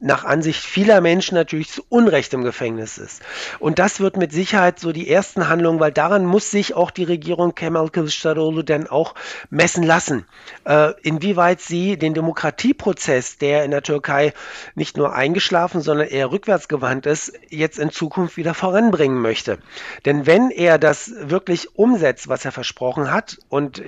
[0.00, 3.22] nach Ansicht vieler Menschen natürlich zu Unrecht im Gefängnis ist.
[3.58, 7.04] Und das wird mit Sicherheit so die ersten Handlungen, weil daran muss sich auch die
[7.04, 9.14] Regierung Kemal Kılıçdaroğlu dann auch
[9.48, 10.26] messen lassen,
[10.64, 14.34] äh, inwieweit sie den Demokratieprozess, der in der Türkei
[14.74, 19.58] nicht nur eingeschlafen, sondern eher rückwärtsgewandt ist, jetzt in Zukunft wieder voranbringen möchte.
[20.04, 23.82] Denn wenn er das wirklich umsetzt, was er versprochen hat, und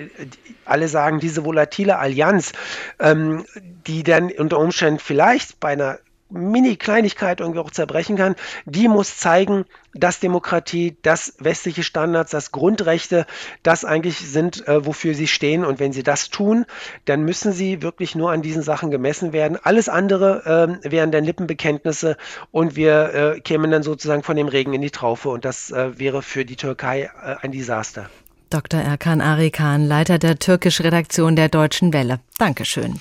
[0.64, 2.52] alle sagen, diese volatile Allianz,
[2.98, 3.44] ähm,
[3.86, 5.98] die dann unter Umständen vielleicht bei einer
[6.30, 8.36] Mini-Kleinigkeit irgendwie auch zerbrechen kann,
[8.66, 9.64] die muss zeigen,
[9.94, 13.26] dass Demokratie, dass westliche Standards, dass Grundrechte,
[13.62, 15.64] das eigentlich sind, äh, wofür sie stehen.
[15.64, 16.66] Und wenn sie das tun,
[17.04, 19.58] dann müssen sie wirklich nur an diesen Sachen gemessen werden.
[19.62, 22.16] Alles andere äh, wären dann Lippenbekenntnisse
[22.50, 25.30] und wir äh, kämen dann sozusagen von dem Regen in die Traufe.
[25.30, 28.08] Und das äh, wäre für die Türkei äh, ein Desaster.
[28.50, 28.80] Dr.
[28.80, 32.20] Erkan Arikan, Leiter der türkisch-Redaktion der Deutschen Welle.
[32.38, 32.98] Dankeschön.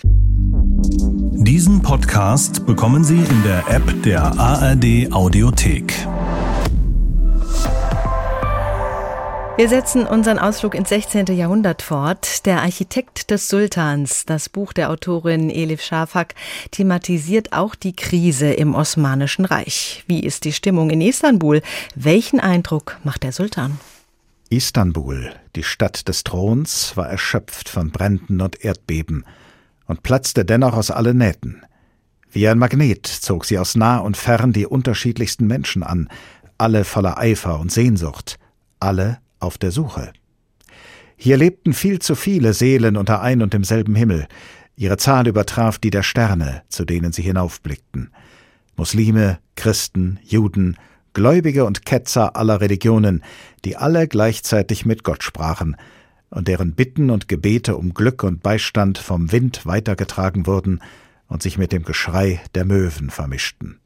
[1.47, 5.93] Diesen Podcast bekommen Sie in der App der ARD Audiothek.
[9.55, 11.27] Wir setzen unseren Ausflug ins 16.
[11.27, 12.45] Jahrhundert fort.
[12.45, 16.35] Der Architekt des Sultans, das Buch der Autorin Elif Shafak,
[16.71, 20.03] thematisiert auch die Krise im Osmanischen Reich.
[20.05, 21.61] Wie ist die Stimmung in Istanbul?
[21.95, 23.79] Welchen Eindruck macht der Sultan?
[24.49, 29.23] Istanbul, die Stadt des Throns, war erschöpft von Bränden und Erdbeben
[29.87, 31.63] und platzte dennoch aus allen Nähten.
[32.29, 36.09] Wie ein Magnet zog sie aus nah und fern die unterschiedlichsten Menschen an,
[36.57, 38.37] alle voller Eifer und Sehnsucht,
[38.79, 40.11] alle auf der Suche.
[41.15, 44.27] Hier lebten viel zu viele Seelen unter ein und demselben Himmel,
[44.75, 48.11] ihre Zahl übertraf die der Sterne, zu denen sie hinaufblickten.
[48.75, 50.77] Muslime, Christen, Juden,
[51.13, 53.23] Gläubige und Ketzer aller Religionen,
[53.65, 55.75] die alle gleichzeitig mit Gott sprachen,
[56.29, 60.81] und deren Bitten und Gebete um Glück und Beistand vom Wind weitergetragen wurden
[61.27, 63.79] und sich mit dem Geschrei der Möwen vermischten.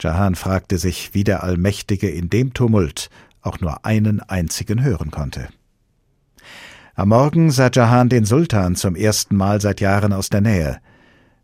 [0.00, 3.10] Jahan fragte sich, wie der Allmächtige in dem Tumult
[3.40, 5.48] auch nur einen einzigen hören konnte.
[6.94, 10.78] Am Morgen sah Jahan den Sultan zum ersten Mal seit Jahren aus der Nähe.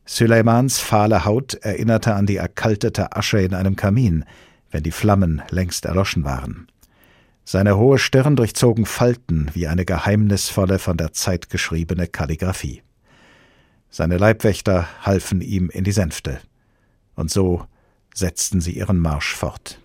[0.05, 4.25] Süleimans fahle Haut erinnerte an die erkaltete Asche in einem Kamin,
[4.71, 6.67] wenn die Flammen längst erloschen waren.
[7.51, 12.83] Seine hohe Stirn durchzogen Falten wie eine geheimnisvolle, von der Zeit geschriebene Kalligraphie.
[13.89, 16.41] Seine Leibwächter halfen ihm in die Sänfte.
[17.15, 17.65] Und so
[18.13, 19.81] setzten sie ihren Marsch fort.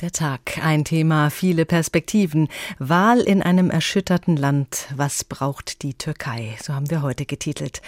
[0.00, 2.48] Der Tag, ein Thema, viele Perspektiven.
[2.78, 4.86] Wahl in einem erschütterten Land.
[4.96, 6.56] Was braucht die Türkei?
[6.62, 7.82] So haben wir heute getitelt.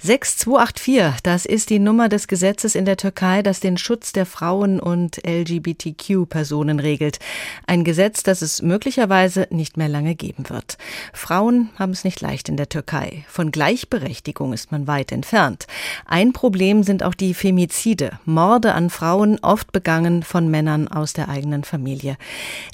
[0.00, 4.80] 6284, das ist die Nummer des Gesetzes in der Türkei, das den Schutz der Frauen
[4.80, 7.20] und LGBTQ-Personen regelt.
[7.64, 10.78] Ein Gesetz, das es möglicherweise nicht mehr lange geben wird.
[11.12, 13.24] Frauen haben es nicht leicht in der Türkei.
[13.28, 15.68] Von Gleichberechtigung ist man weit entfernt.
[16.06, 21.28] Ein Problem sind auch die Femizide, Morde an Frauen, oft begangen von Männern aus der
[21.28, 22.16] eigenen eigenen Familie.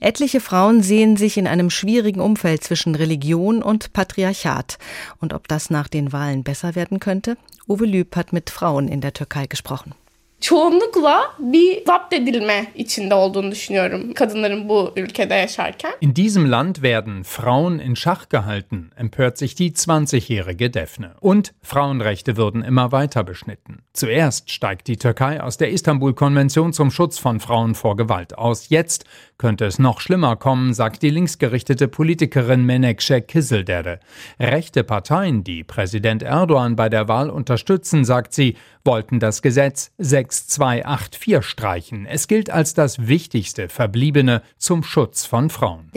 [0.01, 4.79] Etliche Frauen sehen sich in einem schwierigen Umfeld zwischen Religion und Patriarchat.
[5.21, 7.37] Und ob das nach den Wahlen besser werden könnte?
[7.67, 9.95] Uwe Lüb hat mit Frauen in der Türkei gesprochen.
[10.41, 15.93] Çoğunlukla bir zapt edilme içinde olduğunu düşünüyorum kadınların bu ülkede yaşarken.
[16.01, 21.11] In diesem Land werden Frauen in Schach gehalten, empört sich die 20-jährige Defne.
[21.21, 23.79] Und Frauenrechte würden immer weiter beschnitten.
[23.93, 28.69] Zuerst steigt die Türkei aus der Istanbul-Konvention zum Schutz von Frauen vor Gewalt aus.
[28.69, 29.05] Jetzt
[29.39, 34.01] könnte es noch schlimmer kommen, sagt die linksgerichtete Politikerin Menekşe Kizildere.
[34.41, 38.57] Rechte Parteien, die Präsident Erdogan bei der Wahl unterstützen, sagt sie,
[38.89, 42.07] wollten das Gesetz 6284 streichen.
[42.07, 45.91] Es gilt als das wichtigste Verbliebene zum Schutz von Frauen.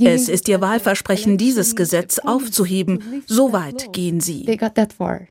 [0.00, 3.24] Es ist ihr Wahlversprechen, dieses Gesetz aufzuheben.
[3.26, 4.46] So weit gehen sie.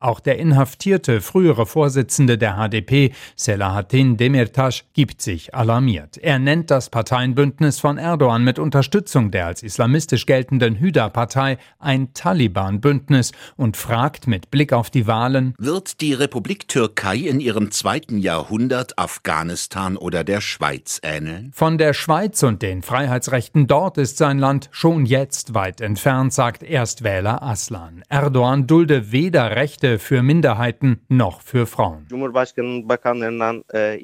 [0.01, 6.17] Auch der inhaftierte frühere Vorsitzende der HDP, Selahattin Demirtas, gibt sich alarmiert.
[6.17, 13.31] Er nennt das Parteienbündnis von Erdogan mit Unterstützung der als islamistisch geltenden Hüda-Partei ein Taliban-Bündnis
[13.55, 18.17] und fragt mit Blick auf die Wahlen, wird die Republik Türkei Türkei in ihrem zweiten
[18.17, 21.51] Jahrhundert Afghanistan oder der Schweiz ähneln?
[21.53, 26.63] Von der Schweiz und den Freiheitsrechten dort ist sein Land schon jetzt weit entfernt, sagt
[26.63, 28.03] Erstwähler Aslan.
[28.09, 32.07] Erdogan dulde weder Rechte für Minderheiten noch für Frauen.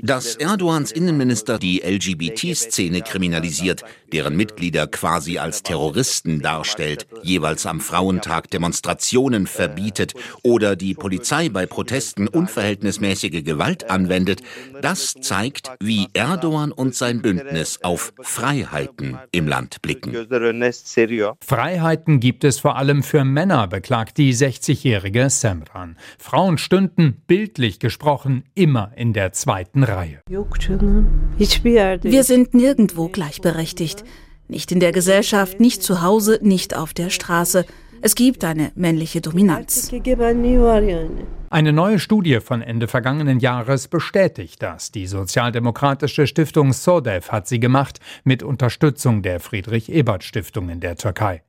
[0.03, 8.51] Dass Erdogans Innenminister die LGBT-Szene kriminalisiert, deren Mitglieder quasi als Terroristen darstellt, jeweils am Frauentag
[8.51, 14.41] Demonstrationen verbietet oder die Polizei bei Protesten unverhältnismäßig unverhältnismäßige Gewalt anwendet,
[14.81, 20.13] das zeigt, wie Erdogan und sein Bündnis auf Freiheiten im Land blicken.
[21.45, 25.97] Freiheiten gibt es vor allem für Männer, beklagt die 60-jährige Semran.
[26.17, 30.19] Frauen stünden, bildlich gesprochen, immer in der zweiten Reihe.
[30.27, 34.03] Wir sind nirgendwo gleichberechtigt.
[34.49, 37.65] Nicht in der Gesellschaft, nicht zu Hause, nicht auf der Straße.
[38.05, 39.89] Es gibt eine männliche Dominanz.
[41.49, 44.91] Eine neue Studie von Ende vergangenen Jahres bestätigt das.
[44.91, 51.43] Die sozialdemokratische Stiftung SODEF hat sie gemacht mit Unterstützung der Friedrich-Ebert-Stiftung in der Türkei.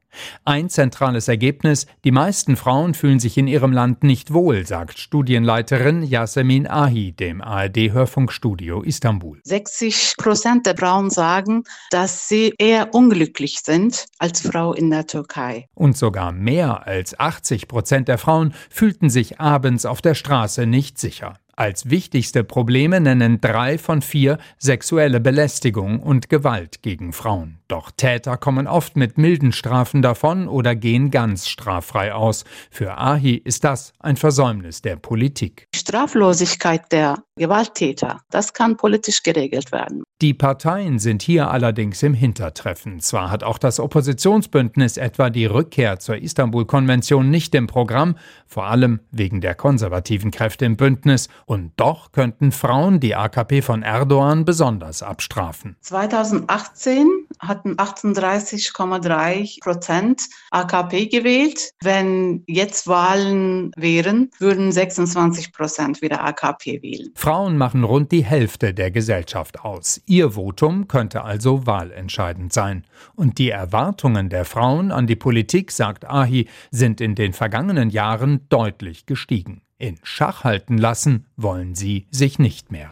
[0.44, 6.02] Ein zentrales Ergebnis, die meisten Frauen fühlen sich in ihrem Land nicht wohl, sagt Studienleiterin
[6.02, 9.40] Yasemin Ahi dem ARD-Hörfunkstudio Istanbul.
[9.44, 15.68] 60 Prozent der Frauen sagen, dass sie eher unglücklich sind als Frau in der Türkei.
[15.74, 20.98] Und sogar mehr als 80 Prozent der Frauen fühlten sich abends auf der Straße nicht
[20.98, 21.34] sicher.
[21.56, 27.58] Als wichtigste Probleme nennen drei von vier sexuelle Belästigung und Gewalt gegen Frauen.
[27.68, 32.44] Doch Täter kommen oft mit milden Strafen davon oder gehen ganz straffrei aus.
[32.70, 35.68] Für Ahi ist das ein Versäumnis der Politik.
[35.74, 40.04] Straflosigkeit der Gewalttäter, das kann politisch geregelt werden.
[40.20, 43.00] Die Parteien sind hier allerdings im Hintertreffen.
[43.00, 48.16] Zwar hat auch das Oppositionsbündnis etwa die Rückkehr zur Istanbul-Konvention nicht im Programm,
[48.46, 53.82] vor allem wegen der konservativen Kräfte im Bündnis, und doch könnten Frauen die AKP von
[53.82, 55.76] Erdogan besonders abstrafen.
[55.80, 60.22] 2018 hatten 38,3 Prozent
[60.52, 61.72] AKP gewählt.
[61.82, 67.10] Wenn jetzt Wahlen wären, würden 26 Prozent wieder AKP wählen.
[67.24, 70.02] Frauen machen rund die Hälfte der Gesellschaft aus.
[70.04, 72.84] Ihr Votum könnte also wahlentscheidend sein.
[73.16, 78.46] Und die Erwartungen der Frauen an die Politik, sagt Ahi, sind in den vergangenen Jahren
[78.50, 79.62] deutlich gestiegen.
[79.78, 82.90] In Schach halten lassen wollen sie sich nicht mehr.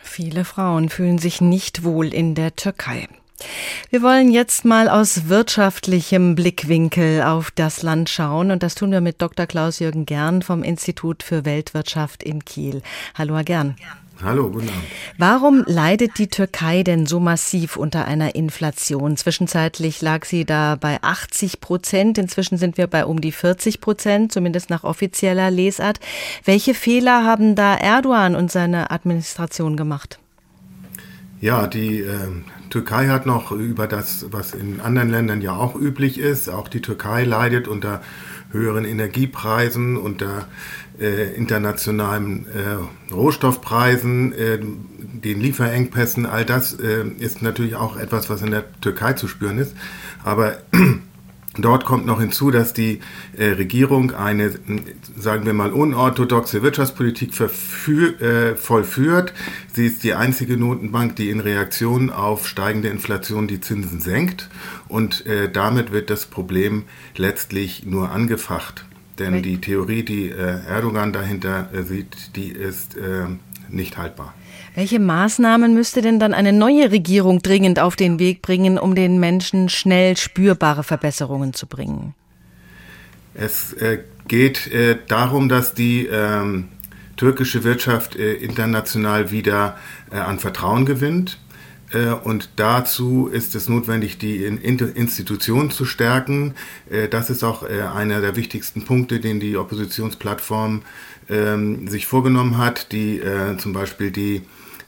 [0.00, 3.06] Viele Frauen fühlen sich nicht wohl in der Türkei.
[3.90, 9.00] Wir wollen jetzt mal aus wirtschaftlichem Blickwinkel auf das Land schauen und das tun wir
[9.00, 9.46] mit Dr.
[9.46, 12.82] Klaus-Jürgen Gern vom Institut für Weltwirtschaft in Kiel.
[13.14, 13.76] Hallo, Herr Gern.
[14.22, 14.84] Hallo, guten Abend.
[15.18, 19.16] Warum leidet die Türkei denn so massiv unter einer Inflation?
[19.16, 22.16] Zwischenzeitlich lag sie da bei 80 Prozent.
[22.16, 25.98] Inzwischen sind wir bei um die 40 Prozent, zumindest nach offizieller Lesart.
[26.44, 30.20] Welche Fehler haben da Erdogan und seine Administration gemacht?
[31.40, 32.28] Ja, die äh,
[32.70, 36.80] Türkei hat noch über das, was in anderen Ländern ja auch üblich ist, auch die
[36.80, 38.00] Türkei leidet unter
[38.50, 40.46] höheren Energiepreisen, unter
[40.98, 46.26] äh, internationalen äh, Rohstoffpreisen, äh, den Lieferengpässen.
[46.26, 49.74] All das äh, ist natürlich auch etwas, was in der Türkei zu spüren ist.
[50.22, 50.58] Aber
[51.56, 53.00] Dort kommt noch hinzu, dass die
[53.36, 54.52] äh, Regierung eine,
[55.16, 59.32] sagen wir mal, unorthodoxe Wirtschaftspolitik äh, vollführt.
[59.72, 64.48] Sie ist die einzige Notenbank, die in Reaktion auf steigende Inflation die Zinsen senkt.
[64.88, 66.84] Und äh, damit wird das Problem
[67.16, 68.84] letztlich nur angefacht.
[69.20, 73.26] Denn die Theorie, die äh, Erdogan dahinter äh, sieht, die ist äh,
[73.68, 74.34] nicht haltbar.
[74.74, 79.20] Welche Maßnahmen müsste denn dann eine neue Regierung dringend auf den Weg bringen, um den
[79.20, 82.14] Menschen schnell spürbare Verbesserungen zu bringen?
[83.34, 86.68] Es äh, geht äh, darum, dass die ähm,
[87.16, 89.76] türkische Wirtschaft äh, international wieder
[90.10, 91.40] an Vertrauen gewinnt.
[92.24, 96.54] Und dazu ist es notwendig, die Institutionen zu stärken.
[97.10, 100.82] Das ist auch einer der wichtigsten Punkte, den die Oppositionsplattform
[101.28, 103.20] ähm, sich vorgenommen hat, die
[103.58, 104.42] zum Beispiel die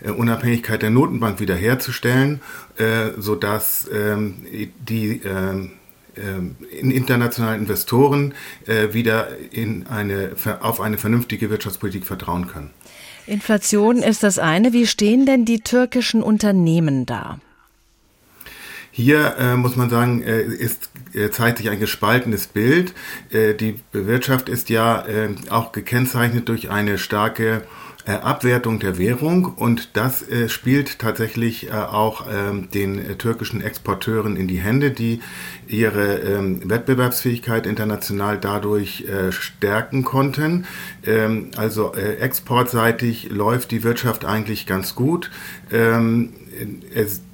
[0.04, 2.40] Unabhängigkeit der Notenbank wiederherzustellen,
[2.76, 4.46] äh, sodass ähm,
[4.78, 5.72] die ähm,
[6.16, 8.34] äh, internationalen Investoren
[8.66, 12.70] äh, wieder in eine, auf eine vernünftige Wirtschaftspolitik vertrauen können.
[13.26, 14.72] Inflation ist das eine.
[14.72, 17.38] Wie stehen denn die türkischen Unternehmen da?
[18.90, 22.94] Hier äh, muss man sagen, äh, ist, äh, zeigt sich ein gespaltenes Bild.
[23.30, 27.60] Äh, die Wirtschaft ist ja äh, auch gekennzeichnet durch eine starke äh,
[28.12, 34.46] Abwertung der Währung und das äh, spielt tatsächlich äh, auch ähm, den türkischen Exporteuren in
[34.46, 35.20] die Hände, die
[35.66, 40.66] ihre ähm, Wettbewerbsfähigkeit international dadurch stärken konnten.
[41.04, 45.30] Ähm, also exportseitig läuft die Wirtschaft eigentlich ganz gut.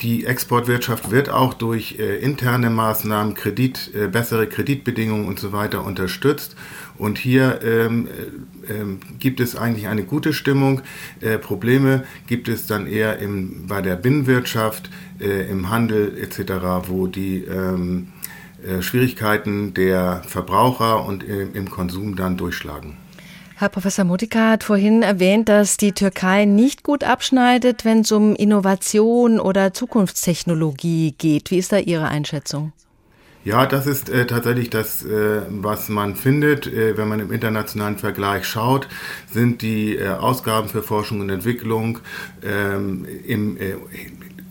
[0.01, 5.85] Die Exportwirtschaft wird auch durch äh, interne Maßnahmen, Kredit, äh, bessere Kreditbedingungen und so weiter
[5.85, 6.57] unterstützt.
[6.99, 8.11] Und hier ähm, äh,
[8.69, 10.83] ähm, gibt es eigentlich eine gute Stimmung.
[11.21, 14.91] Äh, Probleme gibt es dann eher im, bei der Binnenwirtschaft,
[15.21, 18.09] äh, im Handel etc., wo die ähm,
[18.67, 22.97] äh, Schwierigkeiten der Verbraucher und im Konsum dann durchschlagen.
[23.57, 28.35] Herr Professor Motika hat vorhin erwähnt, dass die Türkei nicht gut abschneidet, wenn es um
[28.35, 31.53] Innovation oder Zukunftstechnologie geht.
[31.53, 32.73] Wie ist da Ihre Einschätzung?
[33.45, 37.99] Ja, das ist äh, tatsächlich das, äh, was man findet, äh, wenn man im internationalen
[37.99, 38.87] Vergleich schaut,
[39.33, 41.99] sind die äh, Ausgaben für Forschung und Entwicklung
[42.45, 43.75] ähm, im äh,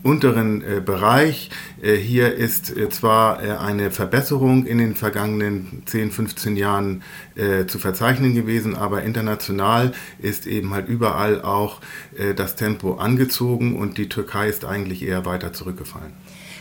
[0.03, 1.51] unteren äh, Bereich.
[1.81, 7.03] Äh, hier ist äh, zwar äh, eine Verbesserung in den vergangenen 10, 15 Jahren
[7.35, 11.79] äh, zu verzeichnen gewesen, aber international ist eben halt überall auch
[12.17, 16.11] äh, das Tempo angezogen und die Türkei ist eigentlich eher weiter zurückgefallen.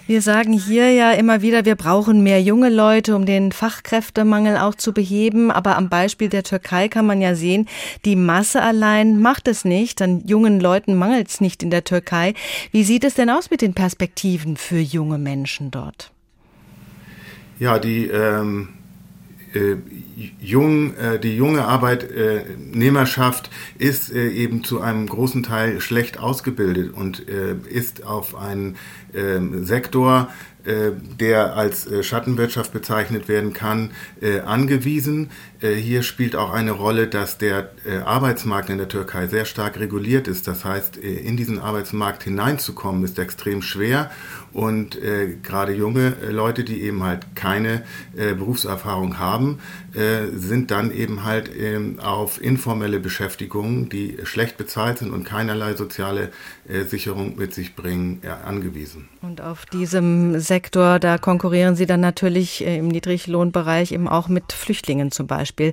[0.07, 4.75] Wir sagen hier ja immer wieder, wir brauchen mehr junge Leute, um den Fachkräftemangel auch
[4.75, 5.51] zu beheben.
[5.51, 7.69] Aber am Beispiel der Türkei kann man ja sehen,
[8.05, 10.03] die Masse allein macht es nicht.
[10.03, 12.35] An jungen Leuten mangelt es nicht in der Türkei.
[12.73, 16.11] Wie sieht es denn aus mit den Perspektiven für junge Menschen dort?
[17.59, 18.71] Ja, die ähm,
[19.55, 19.77] äh,
[20.41, 27.29] jung, äh, die junge Arbeitnehmerschaft ist äh, eben zu einem großen Teil schlecht ausgebildet und
[27.29, 28.77] äh, ist auf einen
[29.15, 30.29] ähm, Sektor,
[30.65, 33.93] äh, der als äh, Schattenwirtschaft bezeichnet werden kann,
[34.45, 35.31] angewiesen.
[35.61, 37.71] Hier spielt auch eine Rolle, dass der
[38.05, 40.47] Arbeitsmarkt in der Türkei sehr stark reguliert ist.
[40.47, 44.11] Das heißt, in diesen Arbeitsmarkt hineinzukommen, ist extrem schwer
[44.53, 47.83] und äh, gerade junge äh, Leute, die eben halt keine
[48.17, 49.61] äh, Berufserfahrung haben,
[49.95, 55.75] äh, sind dann eben halt ähm, auf informelle Beschäftigungen, die schlecht bezahlt sind und keinerlei
[55.75, 56.31] soziale
[56.69, 59.09] äh, Sicherung mit sich bringen, angewiesen.
[59.23, 64.53] Und auf diesem Sektor, da konkurrieren Sie dann natürlich äh, im Niedriglohnbereich eben auch mit
[64.53, 65.73] Flüchtlingen zum Beispiel.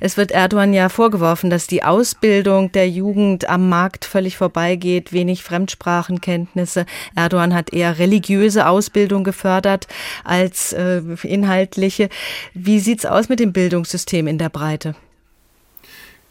[0.00, 5.42] Es wird Erdogan ja vorgeworfen, dass die Ausbildung der Jugend am Markt völlig vorbeigeht, wenig
[5.42, 6.86] Fremdsprachenkenntnisse.
[7.14, 9.86] Erdogan hat eher religiöse religiöse Ausbildung gefördert
[10.24, 12.08] als äh, inhaltliche.
[12.54, 14.94] Wie sieht es aus mit dem Bildungssystem in der Breite?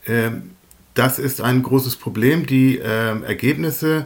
[0.06, 0.52] Ähm,
[0.94, 2.46] das ist ein großes Problem.
[2.46, 4.06] Die äh, Ergebnisse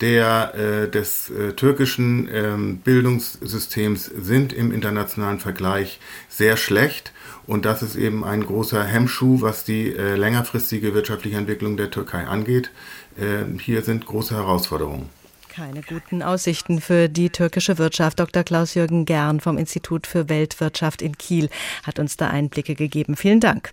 [0.00, 6.00] der, äh, des äh, türkischen ähm, Bildungssystems sind im internationalen Vergleich
[6.30, 7.12] sehr schlecht.
[7.46, 12.26] Und das ist eben ein großer Hemmschuh, was die äh, längerfristige wirtschaftliche Entwicklung der Türkei
[12.26, 12.70] angeht.
[13.18, 15.10] Äh, hier sind große Herausforderungen.
[15.52, 18.18] Keine guten Aussichten für die türkische Wirtschaft.
[18.18, 18.42] Dr.
[18.42, 21.50] Klaus-Jürgen Gern vom Institut für Weltwirtschaft in Kiel
[21.82, 23.16] hat uns da Einblicke gegeben.
[23.16, 23.72] Vielen Dank.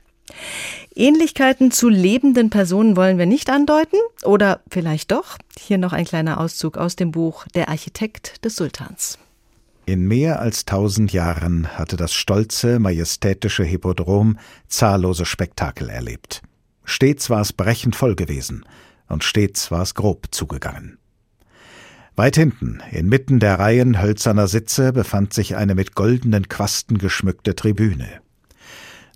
[0.94, 5.38] Ähnlichkeiten zu lebenden Personen wollen wir nicht andeuten oder vielleicht doch.
[5.58, 9.18] Hier noch ein kleiner Auszug aus dem Buch Der Architekt des Sultans.
[9.86, 16.42] In mehr als tausend Jahren hatte das stolze, majestätische Hippodrom zahllose Spektakel erlebt.
[16.84, 18.66] Stets war es brechend voll gewesen
[19.08, 21.00] und stets war es grob zugegangen.
[22.20, 28.10] Weit hinten, inmitten der Reihen hölzerner Sitze, befand sich eine mit goldenen Quasten geschmückte Tribüne.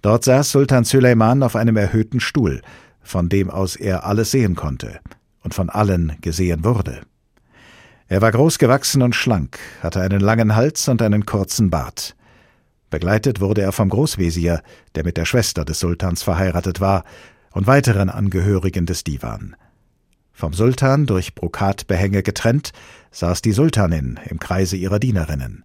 [0.01, 2.61] Dort saß Sultan Süleyman auf einem erhöhten Stuhl,
[3.01, 5.01] von dem aus er alles sehen konnte
[5.41, 7.01] und von allen gesehen wurde.
[8.07, 12.15] Er war groß gewachsen und schlank, hatte einen langen Hals und einen kurzen Bart.
[12.89, 14.63] Begleitet wurde er vom Großwesir,
[14.95, 17.03] der mit der Schwester des Sultans verheiratet war,
[17.51, 19.57] und weiteren Angehörigen des Divan.
[20.33, 22.71] Vom Sultan durch Brokatbehänge getrennt,
[23.11, 25.63] saß die Sultanin im Kreise ihrer Dienerinnen.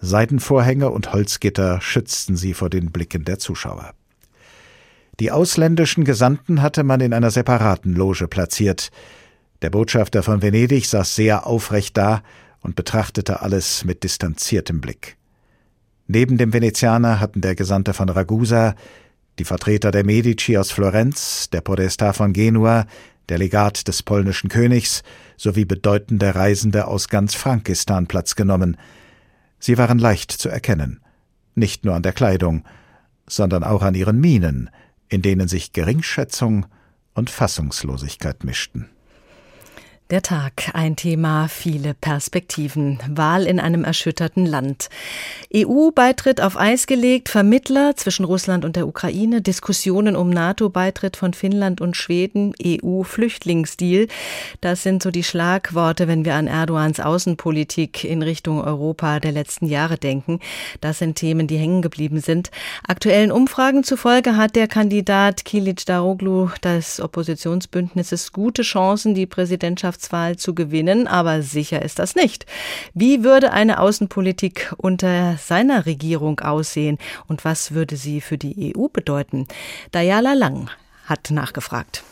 [0.00, 3.92] Seidenvorhänge und Holzgitter schützten sie vor den Blicken der Zuschauer.
[5.20, 8.90] Die ausländischen Gesandten hatte man in einer separaten Loge platziert,
[9.62, 12.22] der Botschafter von Venedig saß sehr aufrecht da
[12.60, 15.16] und betrachtete alles mit distanziertem Blick.
[16.06, 18.76] Neben dem Venezianer hatten der Gesandte von Ragusa,
[19.40, 22.86] die Vertreter der Medici aus Florenz, der Podestar von Genua,
[23.28, 25.02] der Legat des polnischen Königs
[25.36, 28.76] sowie bedeutende Reisende aus ganz Frankistan Platz genommen.
[29.58, 31.00] Sie waren leicht zu erkennen,
[31.54, 32.64] nicht nur an der Kleidung,
[33.26, 34.70] sondern auch an ihren Mienen,
[35.08, 36.66] in denen sich Geringschätzung
[37.14, 38.88] und Fassungslosigkeit mischten.
[40.10, 42.98] Der Tag, ein Thema, viele Perspektiven.
[43.10, 44.88] Wahl in einem erschütterten Land.
[45.54, 51.82] EU-Beitritt auf Eis gelegt, Vermittler zwischen Russland und der Ukraine, Diskussionen um NATO-Beitritt von Finnland
[51.82, 54.06] und Schweden, EU-Flüchtlingsdeal.
[54.62, 59.66] Das sind so die Schlagworte, wenn wir an Erdogans Außenpolitik in Richtung Europa der letzten
[59.66, 60.40] Jahre denken.
[60.80, 62.50] Das sind Themen, die hängen geblieben sind.
[62.86, 70.36] Aktuellen Umfragen zufolge hat der Kandidat Kilic Daroglu des Oppositionsbündnisses gute Chancen, die Präsidentschaft Präsidentschaftswahl
[70.36, 72.46] zu gewinnen, aber sicher ist das nicht.
[72.94, 78.88] Wie würde eine Außenpolitik unter seiner Regierung aussehen und was würde sie für die EU
[78.88, 79.46] bedeuten?
[79.90, 80.70] Dayala Lang
[81.06, 82.04] hat nachgefragt.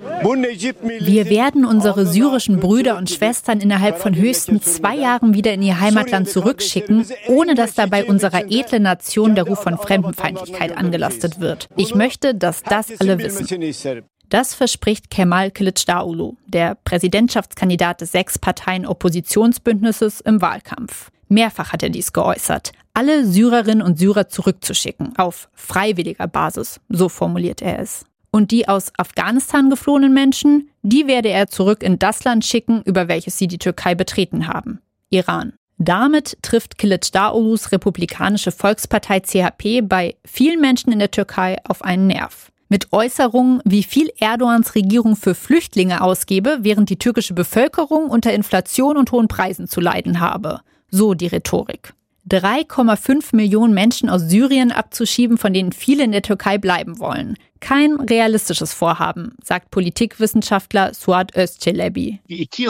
[0.00, 5.80] Wir werden unsere syrischen Brüder und Schwestern innerhalb von höchstens zwei Jahren wieder in ihr
[5.80, 11.68] Heimatland zurückschicken, ohne dass dabei unserer edlen Nation der Ruf von Fremdenfeindlichkeit angelastet wird.
[11.76, 14.04] Ich möchte, dass das alle wissen.
[14.28, 21.10] Das verspricht Kemal Kılıçdaroğlu, der Präsidentschaftskandidat des Sechs-Parteien-Oppositionsbündnisses im Wahlkampf.
[21.28, 27.62] Mehrfach hat er dies geäußert, alle Syrerinnen und Syrer zurückzuschicken, auf freiwilliger Basis, so formuliert
[27.62, 28.04] er es.
[28.30, 33.08] Und die aus Afghanistan geflohenen Menschen, die werde er zurück in das Land schicken, über
[33.08, 35.54] welches sie die Türkei betreten haben, Iran.
[35.78, 42.50] Damit trifft Kılıçdaroğlu's Republikanische Volkspartei CHP bei vielen Menschen in der Türkei auf einen Nerv.
[42.68, 48.96] Mit Äußerungen, wie viel Erdogans Regierung für Flüchtlinge ausgebe, während die türkische Bevölkerung unter Inflation
[48.96, 50.60] und hohen Preisen zu leiden habe.
[50.90, 51.94] So die Rhetorik.
[52.28, 57.36] 3,5 Millionen Menschen aus Syrien abzuschieben, von denen viele in der Türkei bleiben wollen.
[57.60, 62.20] Kein realistisches Vorhaben, sagt Politikwissenschaftler Suat Özcelebi.
[62.28, 62.62] Wir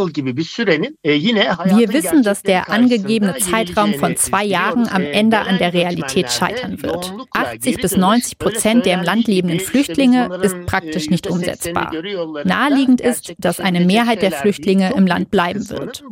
[1.92, 7.12] wissen, dass der angegebene Zeitraum von zwei Jahren am Ende an der Realität scheitern wird.
[7.32, 11.92] 80 bis 90 Prozent der im Land lebenden Flüchtlinge ist praktisch nicht umsetzbar.
[12.44, 16.02] Naheliegend ist, dass eine Mehrheit der Flüchtlinge im Land bleiben wird.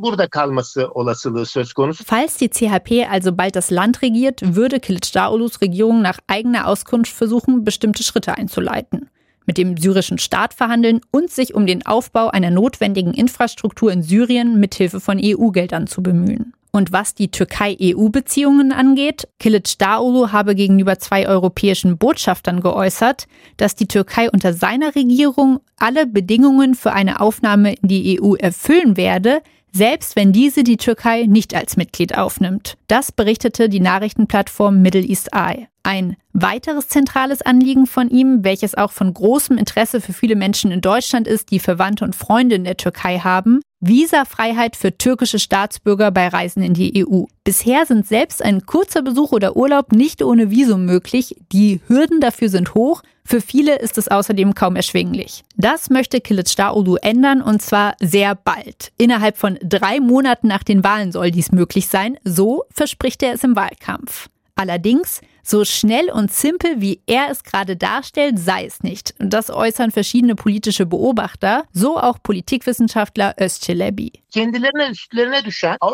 [2.05, 7.65] Falls die CHP also bald das Land regiert, würde Kılıçdaroğlu's Regierung nach eigener Auskunft versuchen,
[7.65, 9.09] bestimmte Schritte einzuleiten leiten,
[9.47, 14.61] mit dem syrischen Staat verhandeln und sich um den Aufbau einer notwendigen Infrastruktur in Syrien
[14.61, 16.53] mithilfe von EU-Geldern zu bemühen.
[16.77, 23.89] Und was die Türkei-EU-Beziehungen angeht, Kilic Daulu habe gegenüber zwei europäischen Botschaftern geäußert, dass die
[23.89, 29.41] Türkei unter seiner Regierung alle Bedingungen für eine Aufnahme in die EU erfüllen werde,
[29.77, 32.79] selbst wenn diese die Türkei nicht als Mitglied aufnimmt.
[32.89, 35.69] Das berichtete die Nachrichtenplattform Middle East Eye.
[35.83, 40.81] Ein weiteres zentrales Anliegen von ihm, welches auch von großem Interesse für viele Menschen in
[40.81, 46.29] Deutschland ist, die Verwandte und Freunde in der Türkei haben, Visafreiheit für türkische Staatsbürger bei
[46.29, 47.25] Reisen in die EU.
[47.45, 51.37] Bisher sind selbst ein kurzer Besuch oder Urlaub nicht ohne Visum möglich.
[51.53, 53.03] Die Hürden dafür sind hoch.
[53.25, 55.45] Für viele ist es außerdem kaum erschwinglich.
[55.57, 58.93] Das möchte Kılıçdaroğlu ändern und zwar sehr bald.
[58.99, 62.19] Innerhalb von drei Monaten nach den Wahlen soll dies möglich sein.
[62.25, 64.29] So verspricht er es im Wahlkampf.
[64.55, 69.15] Allerdings so schnell und simpel, wie er es gerade darstellt, sei es nicht.
[69.19, 74.13] Und das äußern verschiedene politische Beobachter, so auch Politikwissenschaftler Özçelebi.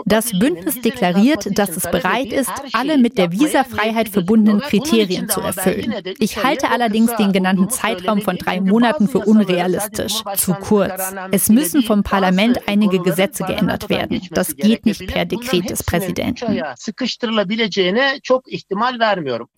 [0.06, 5.94] Das Bündnis deklariert, dass es bereit ist, alle mit der Visafreiheit verbundenen Kriterien zu erfüllen.
[6.18, 11.14] Ich halte allerdings den genannten Zeitraum von drei Monaten für unrealistisch, zu kurz.
[11.30, 14.20] Es müssen vom Parlament einige Gesetze geändert werden.
[14.32, 16.60] Das geht nicht per Dekret des Präsidenten.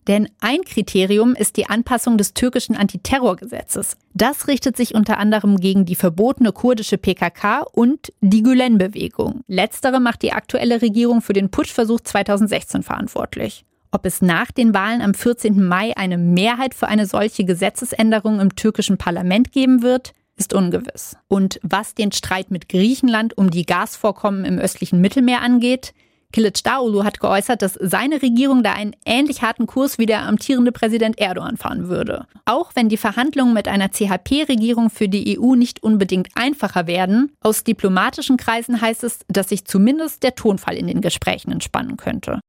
[0.07, 3.97] Denn ein Kriterium ist die Anpassung des türkischen Antiterrorgesetzes.
[4.13, 9.41] Das richtet sich unter anderem gegen die verbotene kurdische PKK und die Gülen-Bewegung.
[9.47, 13.65] Letztere macht die aktuelle Regierung für den Putschversuch 2016 verantwortlich.
[13.91, 15.65] Ob es nach den Wahlen am 14.
[15.65, 21.15] Mai eine Mehrheit für eine solche Gesetzesänderung im türkischen Parlament geben wird, ist ungewiss.
[21.27, 25.93] Und was den Streit mit Griechenland um die Gasvorkommen im östlichen Mittelmeer angeht,
[26.35, 31.17] Kılıçdaroğlu hat geäußert, dass seine Regierung da einen ähnlich harten Kurs wie der amtierende Präsident
[31.17, 32.25] Erdogan fahren würde.
[32.43, 37.63] Auch wenn die Verhandlungen mit einer CHP-Regierung für die EU nicht unbedingt einfacher werden, aus
[37.63, 42.39] diplomatischen Kreisen heißt es, dass sich zumindest der Tonfall in den Gesprächen entspannen könnte.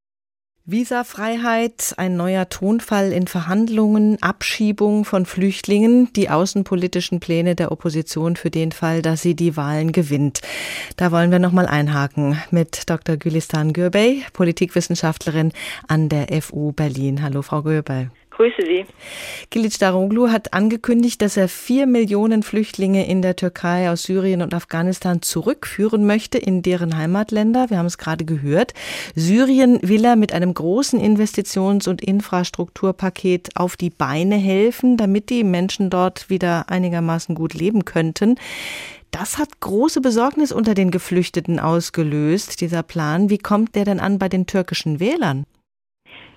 [0.69, 8.51] Visafreiheit, ein neuer Tonfall in Verhandlungen, Abschiebung von Flüchtlingen, die außenpolitischen Pläne der Opposition für
[8.51, 10.41] den Fall, dass sie die Wahlen gewinnt.
[10.97, 13.17] Da wollen wir nochmal einhaken mit Dr.
[13.17, 15.53] Gülistan Gürbey, Politikwissenschaftlerin
[15.87, 17.23] an der FU Berlin.
[17.23, 18.09] Hallo, Frau Gürbey.
[18.37, 18.84] Grüße Sie.
[19.51, 24.53] Kilic Daroglu hat angekündigt, dass er vier Millionen Flüchtlinge in der Türkei aus Syrien und
[24.53, 27.70] Afghanistan zurückführen möchte in deren Heimatländer.
[27.70, 28.74] Wir haben es gerade gehört.
[29.14, 35.43] Syrien will er mit einem großen Investitions- und Infrastrukturpaket auf die Beine helfen, damit die
[35.43, 38.34] Menschen dort wieder einigermaßen gut leben könnten.
[39.12, 43.30] Das hat große Besorgnis unter den Geflüchteten ausgelöst, dieser Plan.
[43.30, 45.47] Wie kommt der denn an bei den türkischen Wählern?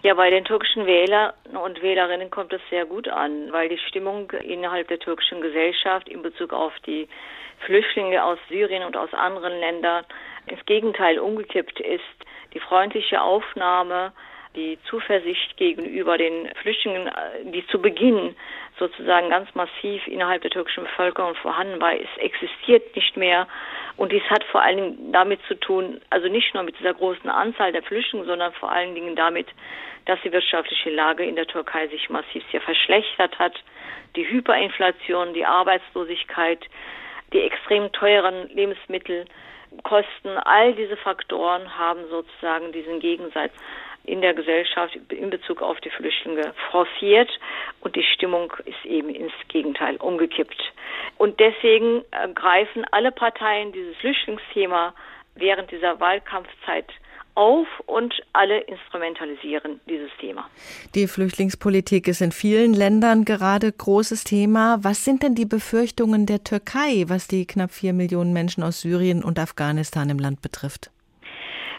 [0.02, 4.32] Ja, bei den türkischen Wählern und Wählerinnen kommt es sehr gut an, weil die Stimmung
[4.32, 7.10] innerhalb der türkischen Gesellschaft in Bezug auf die
[7.66, 10.06] Flüchtlinge aus Syrien und aus anderen Ländern
[10.46, 12.02] ins Gegenteil umgekippt ist.
[12.54, 14.14] Die freundliche Aufnahme,
[14.56, 17.12] die Zuversicht gegenüber den Flüchtlingen,
[17.44, 18.38] die zu Beginn
[18.78, 23.50] sozusagen ganz massiv innerhalb der türkischen Bevölkerung vorhanden war, es existiert nicht mehr.
[24.00, 27.30] Und dies hat vor allen Dingen damit zu tun, also nicht nur mit dieser großen
[27.30, 29.48] Anzahl der Flüchtlinge, sondern vor allen Dingen damit,
[30.06, 33.62] dass die wirtschaftliche Lage in der Türkei sich massiv sehr verschlechtert hat.
[34.16, 36.66] Die Hyperinflation, die Arbeitslosigkeit,
[37.34, 43.52] die extrem teuren Lebensmittelkosten, all diese Faktoren haben sozusagen diesen Gegensatz
[44.10, 47.30] in der Gesellschaft in Bezug auf die Flüchtlinge forciert
[47.82, 50.62] und die Stimmung ist eben ins Gegenteil umgekippt.
[51.18, 54.94] Und deswegen äh, greifen alle Parteien dieses Flüchtlingsthema
[55.36, 56.88] während dieser Wahlkampfzeit
[57.36, 60.50] auf und alle instrumentalisieren dieses Thema.
[60.96, 64.80] Die Flüchtlingspolitik ist in vielen Ländern gerade großes Thema.
[64.82, 69.24] Was sind denn die Befürchtungen der Türkei, was die knapp vier Millionen Menschen aus Syrien
[69.24, 70.92] und Afghanistan im Land betrifft?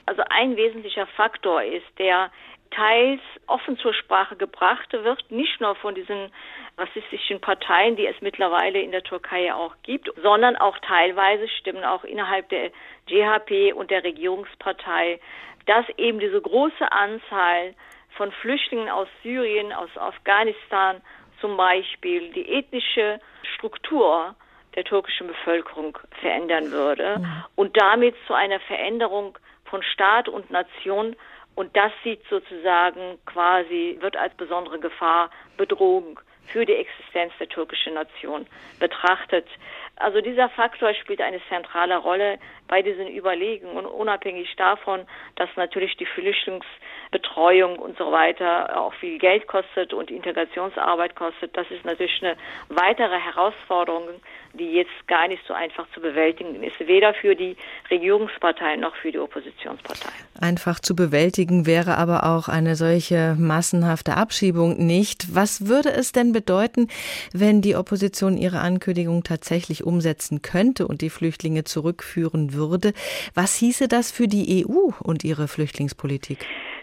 [0.07, 2.30] Also ein wesentlicher Faktor ist, der
[2.70, 6.32] teils offen zur Sprache gebracht wird, nicht nur von diesen
[6.78, 12.05] rassistischen Parteien, die es mittlerweile in der Türkei auch gibt, sondern auch teilweise Stimmen auch
[12.05, 12.70] innerhalb der
[13.07, 15.20] GHP und der Regierungspartei,
[15.66, 17.74] dass eben diese große Anzahl
[18.16, 21.01] von Flüchtlingen aus Syrien, aus Afghanistan
[21.40, 23.20] zum Beispiel die ethnische
[23.55, 24.34] Struktur
[24.74, 27.44] der türkischen Bevölkerung verändern würde mhm.
[27.57, 29.36] und damit zu einer Veränderung
[29.70, 31.16] von Staat und Nation
[31.54, 37.94] und das sieht sozusagen quasi, wird als besondere Gefahr, Bedrohung für die Existenz der türkischen
[37.94, 38.46] Nation
[38.78, 39.46] betrachtet.
[39.96, 45.06] Also dieser Faktor spielt eine zentrale Rolle bei diesen Überlegungen, unabhängig davon,
[45.36, 51.54] dass natürlich die Flüchtlingsbetreuung und so weiter auch viel Geld kostet und Integrationsarbeit kostet.
[51.56, 52.36] Das ist natürlich eine
[52.70, 54.08] weitere Herausforderung,
[54.55, 57.57] die jetzt gar nicht so einfach zu bewältigen ist, weder für die
[57.90, 60.14] Regierungsparteien noch für die Oppositionsparteien.
[60.40, 65.34] Einfach zu bewältigen wäre aber auch eine solche massenhafte Abschiebung nicht.
[65.34, 66.88] Was würde es denn bedeuten,
[67.32, 72.92] wenn die Opposition ihre Ankündigung tatsächlich umsetzen könnte und die Flüchtlinge zurückführen würde?
[73.34, 76.38] Was hieße das für die EU und ihre Flüchtlingspolitik?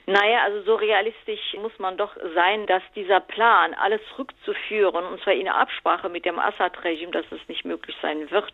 [0.10, 5.34] Naja, also so realistisch muss man doch sein, dass dieser Plan, alles rückzuführen, und zwar
[5.34, 8.53] in Absprache mit dem Assad-Regime, dass es nicht möglich sein wird.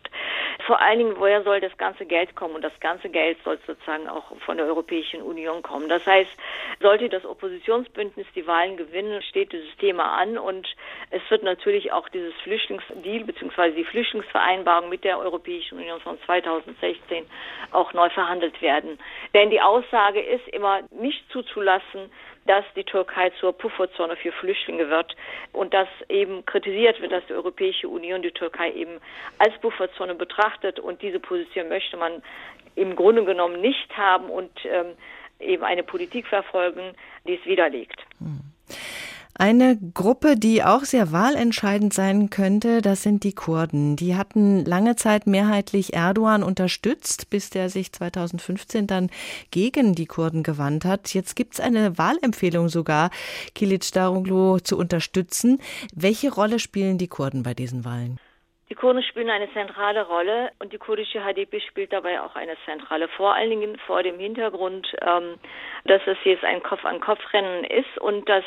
[0.66, 2.56] Vor allen Dingen, woher soll das ganze Geld kommen?
[2.56, 5.88] Und das ganze Geld soll sozusagen auch von der Europäischen Union kommen.
[5.88, 6.36] Das heißt,
[6.80, 10.66] sollte das Oppositionsbündnis die Wahlen gewinnen, steht dieses Thema an und
[11.10, 13.70] es wird natürlich auch dieses Flüchtlingsdeal bzw.
[13.72, 17.24] die Flüchtlingsvereinbarung mit der Europäischen Union von 2016
[17.70, 18.98] auch neu verhandelt werden.
[19.34, 22.10] Denn die Aussage ist immer nicht zu zuzulassen,
[22.46, 25.16] dass die Türkei zur Pufferzone für Flüchtlinge wird
[25.52, 29.00] und dass eben kritisiert wird, dass die Europäische Union die Türkei eben
[29.38, 32.22] als Pufferzone betrachtet und diese Position möchte man
[32.74, 34.94] im Grunde genommen nicht haben und ähm,
[35.40, 36.94] eben eine Politik verfolgen,
[37.26, 38.00] die es widerlegt.
[38.18, 38.40] Hm.
[39.36, 43.96] Eine Gruppe, die auch sehr wahlentscheidend sein könnte, das sind die Kurden.
[43.96, 49.10] Die hatten lange Zeit mehrheitlich Erdogan unterstützt, bis der sich 2015 dann
[49.50, 51.12] gegen die Kurden gewandt hat.
[51.14, 53.10] Jetzt gibt es eine Wahlempfehlung sogar,
[53.56, 55.58] Kilic Daroglu zu unterstützen.
[55.92, 58.20] Welche Rolle spielen die Kurden bei diesen Wahlen?
[58.70, 63.08] Die Kurden spielen eine zentrale Rolle und die kurdische HDP spielt dabei auch eine zentrale.
[63.08, 65.34] Vor allen Dingen vor dem Hintergrund, ähm,
[65.84, 68.44] dass es jetzt ein Kopf-an-Kopf-Rennen ist und dass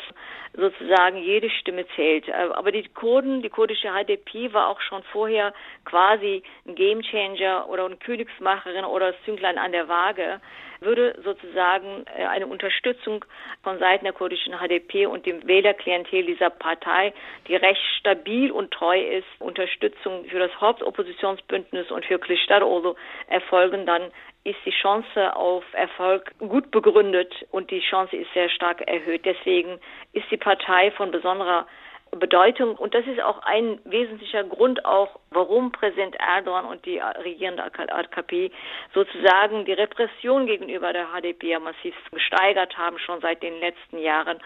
[0.54, 2.26] sozusagen jede Stimme zählt.
[2.26, 5.54] Äh, aber die Kurden, die kurdische HDP war auch schon vorher
[5.84, 10.40] quasi ein Gamechanger oder eine Königsmacherin oder das Zünglein an der Waage
[10.80, 13.24] würde sozusagen äh, eine Unterstützung
[13.62, 17.12] von Seiten der kurdischen HDP und dem Wählerklientel dieser Partei,
[17.46, 22.96] die recht stabil und treu ist, Unterstützung für das Hauptoppositionsbündnis und für Kılıçdaroğlu
[23.28, 24.10] erfolgen, dann
[24.44, 29.24] ist die Chance auf Erfolg gut begründet und die Chance ist sehr stark erhöht.
[29.24, 29.78] Deswegen
[30.12, 31.66] ist die Partei von besonderer
[32.10, 32.76] Bedeutung.
[32.76, 38.50] Und das ist auch ein wesentlicher Grund auch, warum Präsident Erdogan und die regierende AKP
[38.94, 44.38] sozusagen die Repression gegenüber der HDP ja massiv gesteigert haben, schon seit den letzten Jahren,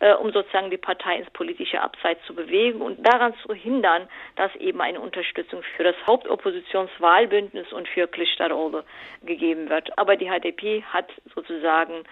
[0.00, 4.54] äh, um sozusagen die Partei ins politische Abseits zu bewegen und daran zu hindern, dass
[4.56, 8.82] eben eine Unterstützung für das Hauptoppositionswahlbündnis und für Kılıçdaroğlu
[9.22, 9.98] gegeben wird.
[9.98, 12.04] Aber die HDP hat sozusagen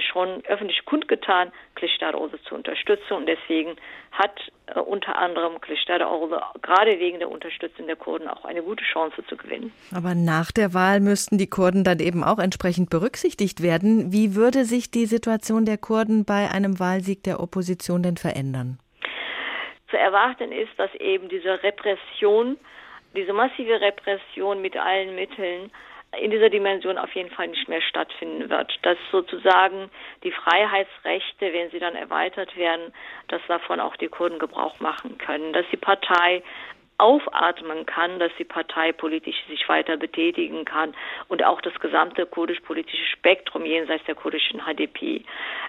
[0.00, 3.76] schon öffentlich kundgetan, Kılıçdaroğlu zu unterstützen und deswegen
[4.10, 9.22] hat äh, unter anderem Kılıçdaroğlu gerade wegen der Unterstützung der Kurden auch eine gute Chance
[9.28, 9.72] zu gewinnen.
[9.94, 14.12] Aber nach der Wahl müssten die Kurden dann eben auch entsprechend berücksichtigt werden.
[14.12, 18.78] Wie würde sich die Situation der Kurden bei einem Wahlsieg der Opposition denn verändern?
[19.90, 22.56] Zu erwarten ist, dass eben diese Repression,
[23.14, 25.70] diese massive Repression mit allen Mitteln
[26.20, 28.72] in dieser Dimension auf jeden Fall nicht mehr stattfinden wird.
[28.82, 29.90] Dass sozusagen
[30.22, 32.92] die Freiheitsrechte, wenn sie dann erweitert werden,
[33.28, 36.42] dass davon auch die Kurden Gebrauch machen können, dass die Partei
[36.98, 40.94] aufatmen kann, dass die Partei politisch sich weiter betätigen kann
[41.28, 45.24] und auch das gesamte kurdisch-politische Spektrum jenseits der kurdischen HDP.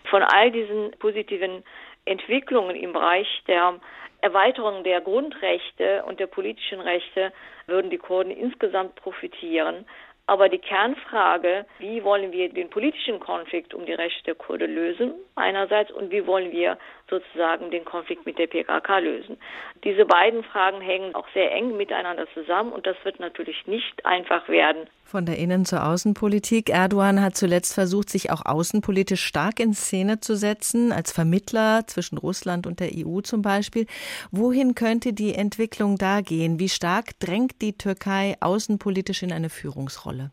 [0.10, 1.64] Von all diesen positiven
[2.06, 3.80] Entwicklungen im Bereich der
[4.22, 7.34] Erweiterung der Grundrechte und der politischen Rechte
[7.66, 9.86] würden die Kurden insgesamt profitieren.
[10.26, 15.14] Aber die Kernfrage, wie wollen wir den politischen Konflikt um die Rechte der Kurden lösen,
[15.36, 16.78] einerseits, und wie wollen wir
[17.10, 19.38] sozusagen den Konflikt mit der PKK lösen.
[19.84, 24.48] Diese beiden Fragen hängen auch sehr eng miteinander zusammen und das wird natürlich nicht einfach
[24.48, 24.88] werden.
[25.04, 26.70] Von der Innen- zur Außenpolitik.
[26.70, 32.18] Erdogan hat zuletzt versucht, sich auch außenpolitisch stark in Szene zu setzen, als Vermittler zwischen
[32.18, 33.86] Russland und der EU zum Beispiel.
[34.32, 36.60] Wohin könnte die Entwicklung da gehen?
[36.60, 40.32] Wie stark drängt die Türkei außenpolitisch in eine Führungsrolle?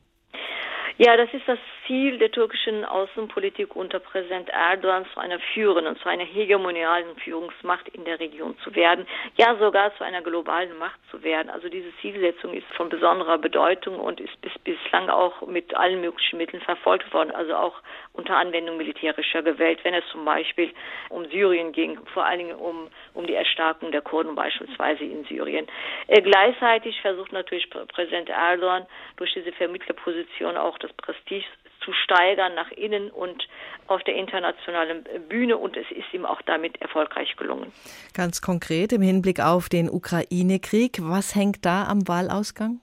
[0.97, 1.59] Ja, das ist das
[1.91, 8.05] Ziel der türkischen Außenpolitik unter Präsident Erdogan zu einer führenden, zu einer hegemonialen Führungsmacht in
[8.05, 11.51] der Region zu werden, ja sogar zu einer globalen Macht zu werden.
[11.51, 16.39] Also diese Zielsetzung ist von besonderer Bedeutung und ist bis, bislang auch mit allen möglichen
[16.39, 17.75] Mitteln verfolgt worden, also auch
[18.13, 20.73] unter Anwendung militärischer Gewalt, wenn es zum Beispiel
[21.09, 25.67] um Syrien ging, vor allen Dingen um, um die Erstarkung der Kurden beispielsweise in Syrien.
[26.07, 28.87] Äh, gleichzeitig versucht natürlich Präsident Erdogan
[29.17, 31.47] durch diese Vermittlerposition auch das Prestige
[31.85, 33.47] zu steigern nach innen und
[33.87, 37.73] auf der internationalen Bühne und es ist ihm auch damit erfolgreich gelungen.
[38.15, 42.81] Ganz konkret im Hinblick auf den Ukraine-Krieg, was hängt da am Wahlausgang?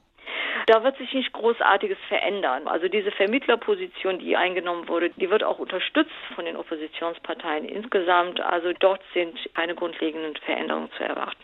[0.67, 2.67] Da wird sich nicht Großartiges verändern.
[2.67, 8.41] Also diese Vermittlerposition, die eingenommen wurde, die wird auch unterstützt von den Oppositionsparteien insgesamt.
[8.41, 11.41] Also dort sind keine grundlegenden Veränderungen zu erwarten.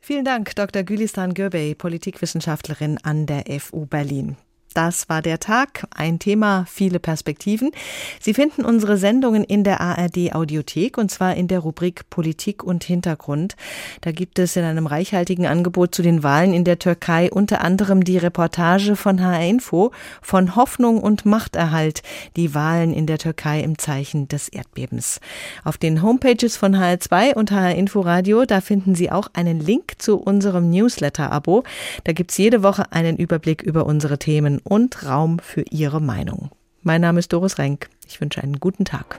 [0.00, 0.84] Vielen Dank, Dr.
[0.84, 4.36] Gülistan Gürbey, Politikwissenschaftlerin an der FU Berlin.
[4.76, 5.86] Das war der Tag.
[5.94, 7.70] Ein Thema, viele Perspektiven.
[8.20, 12.84] Sie finden unsere Sendungen in der ARD Audiothek und zwar in der Rubrik Politik und
[12.84, 13.56] Hintergrund.
[14.02, 18.04] Da gibt es in einem reichhaltigen Angebot zu den Wahlen in der Türkei unter anderem
[18.04, 22.02] die Reportage von HR Info von Hoffnung und Machterhalt.
[22.36, 25.20] Die Wahlen in der Türkei im Zeichen des Erdbebens.
[25.64, 29.94] Auf den Homepages von HR2 und HR Info Radio, da finden Sie auch einen Link
[29.96, 31.64] zu unserem Newsletter-Abo.
[32.04, 36.50] Da gibt's jede Woche einen Überblick über unsere Themen und Raum für Ihre Meinung.
[36.82, 37.88] Mein Name ist Doris Renk.
[38.06, 39.18] Ich wünsche einen guten Tag.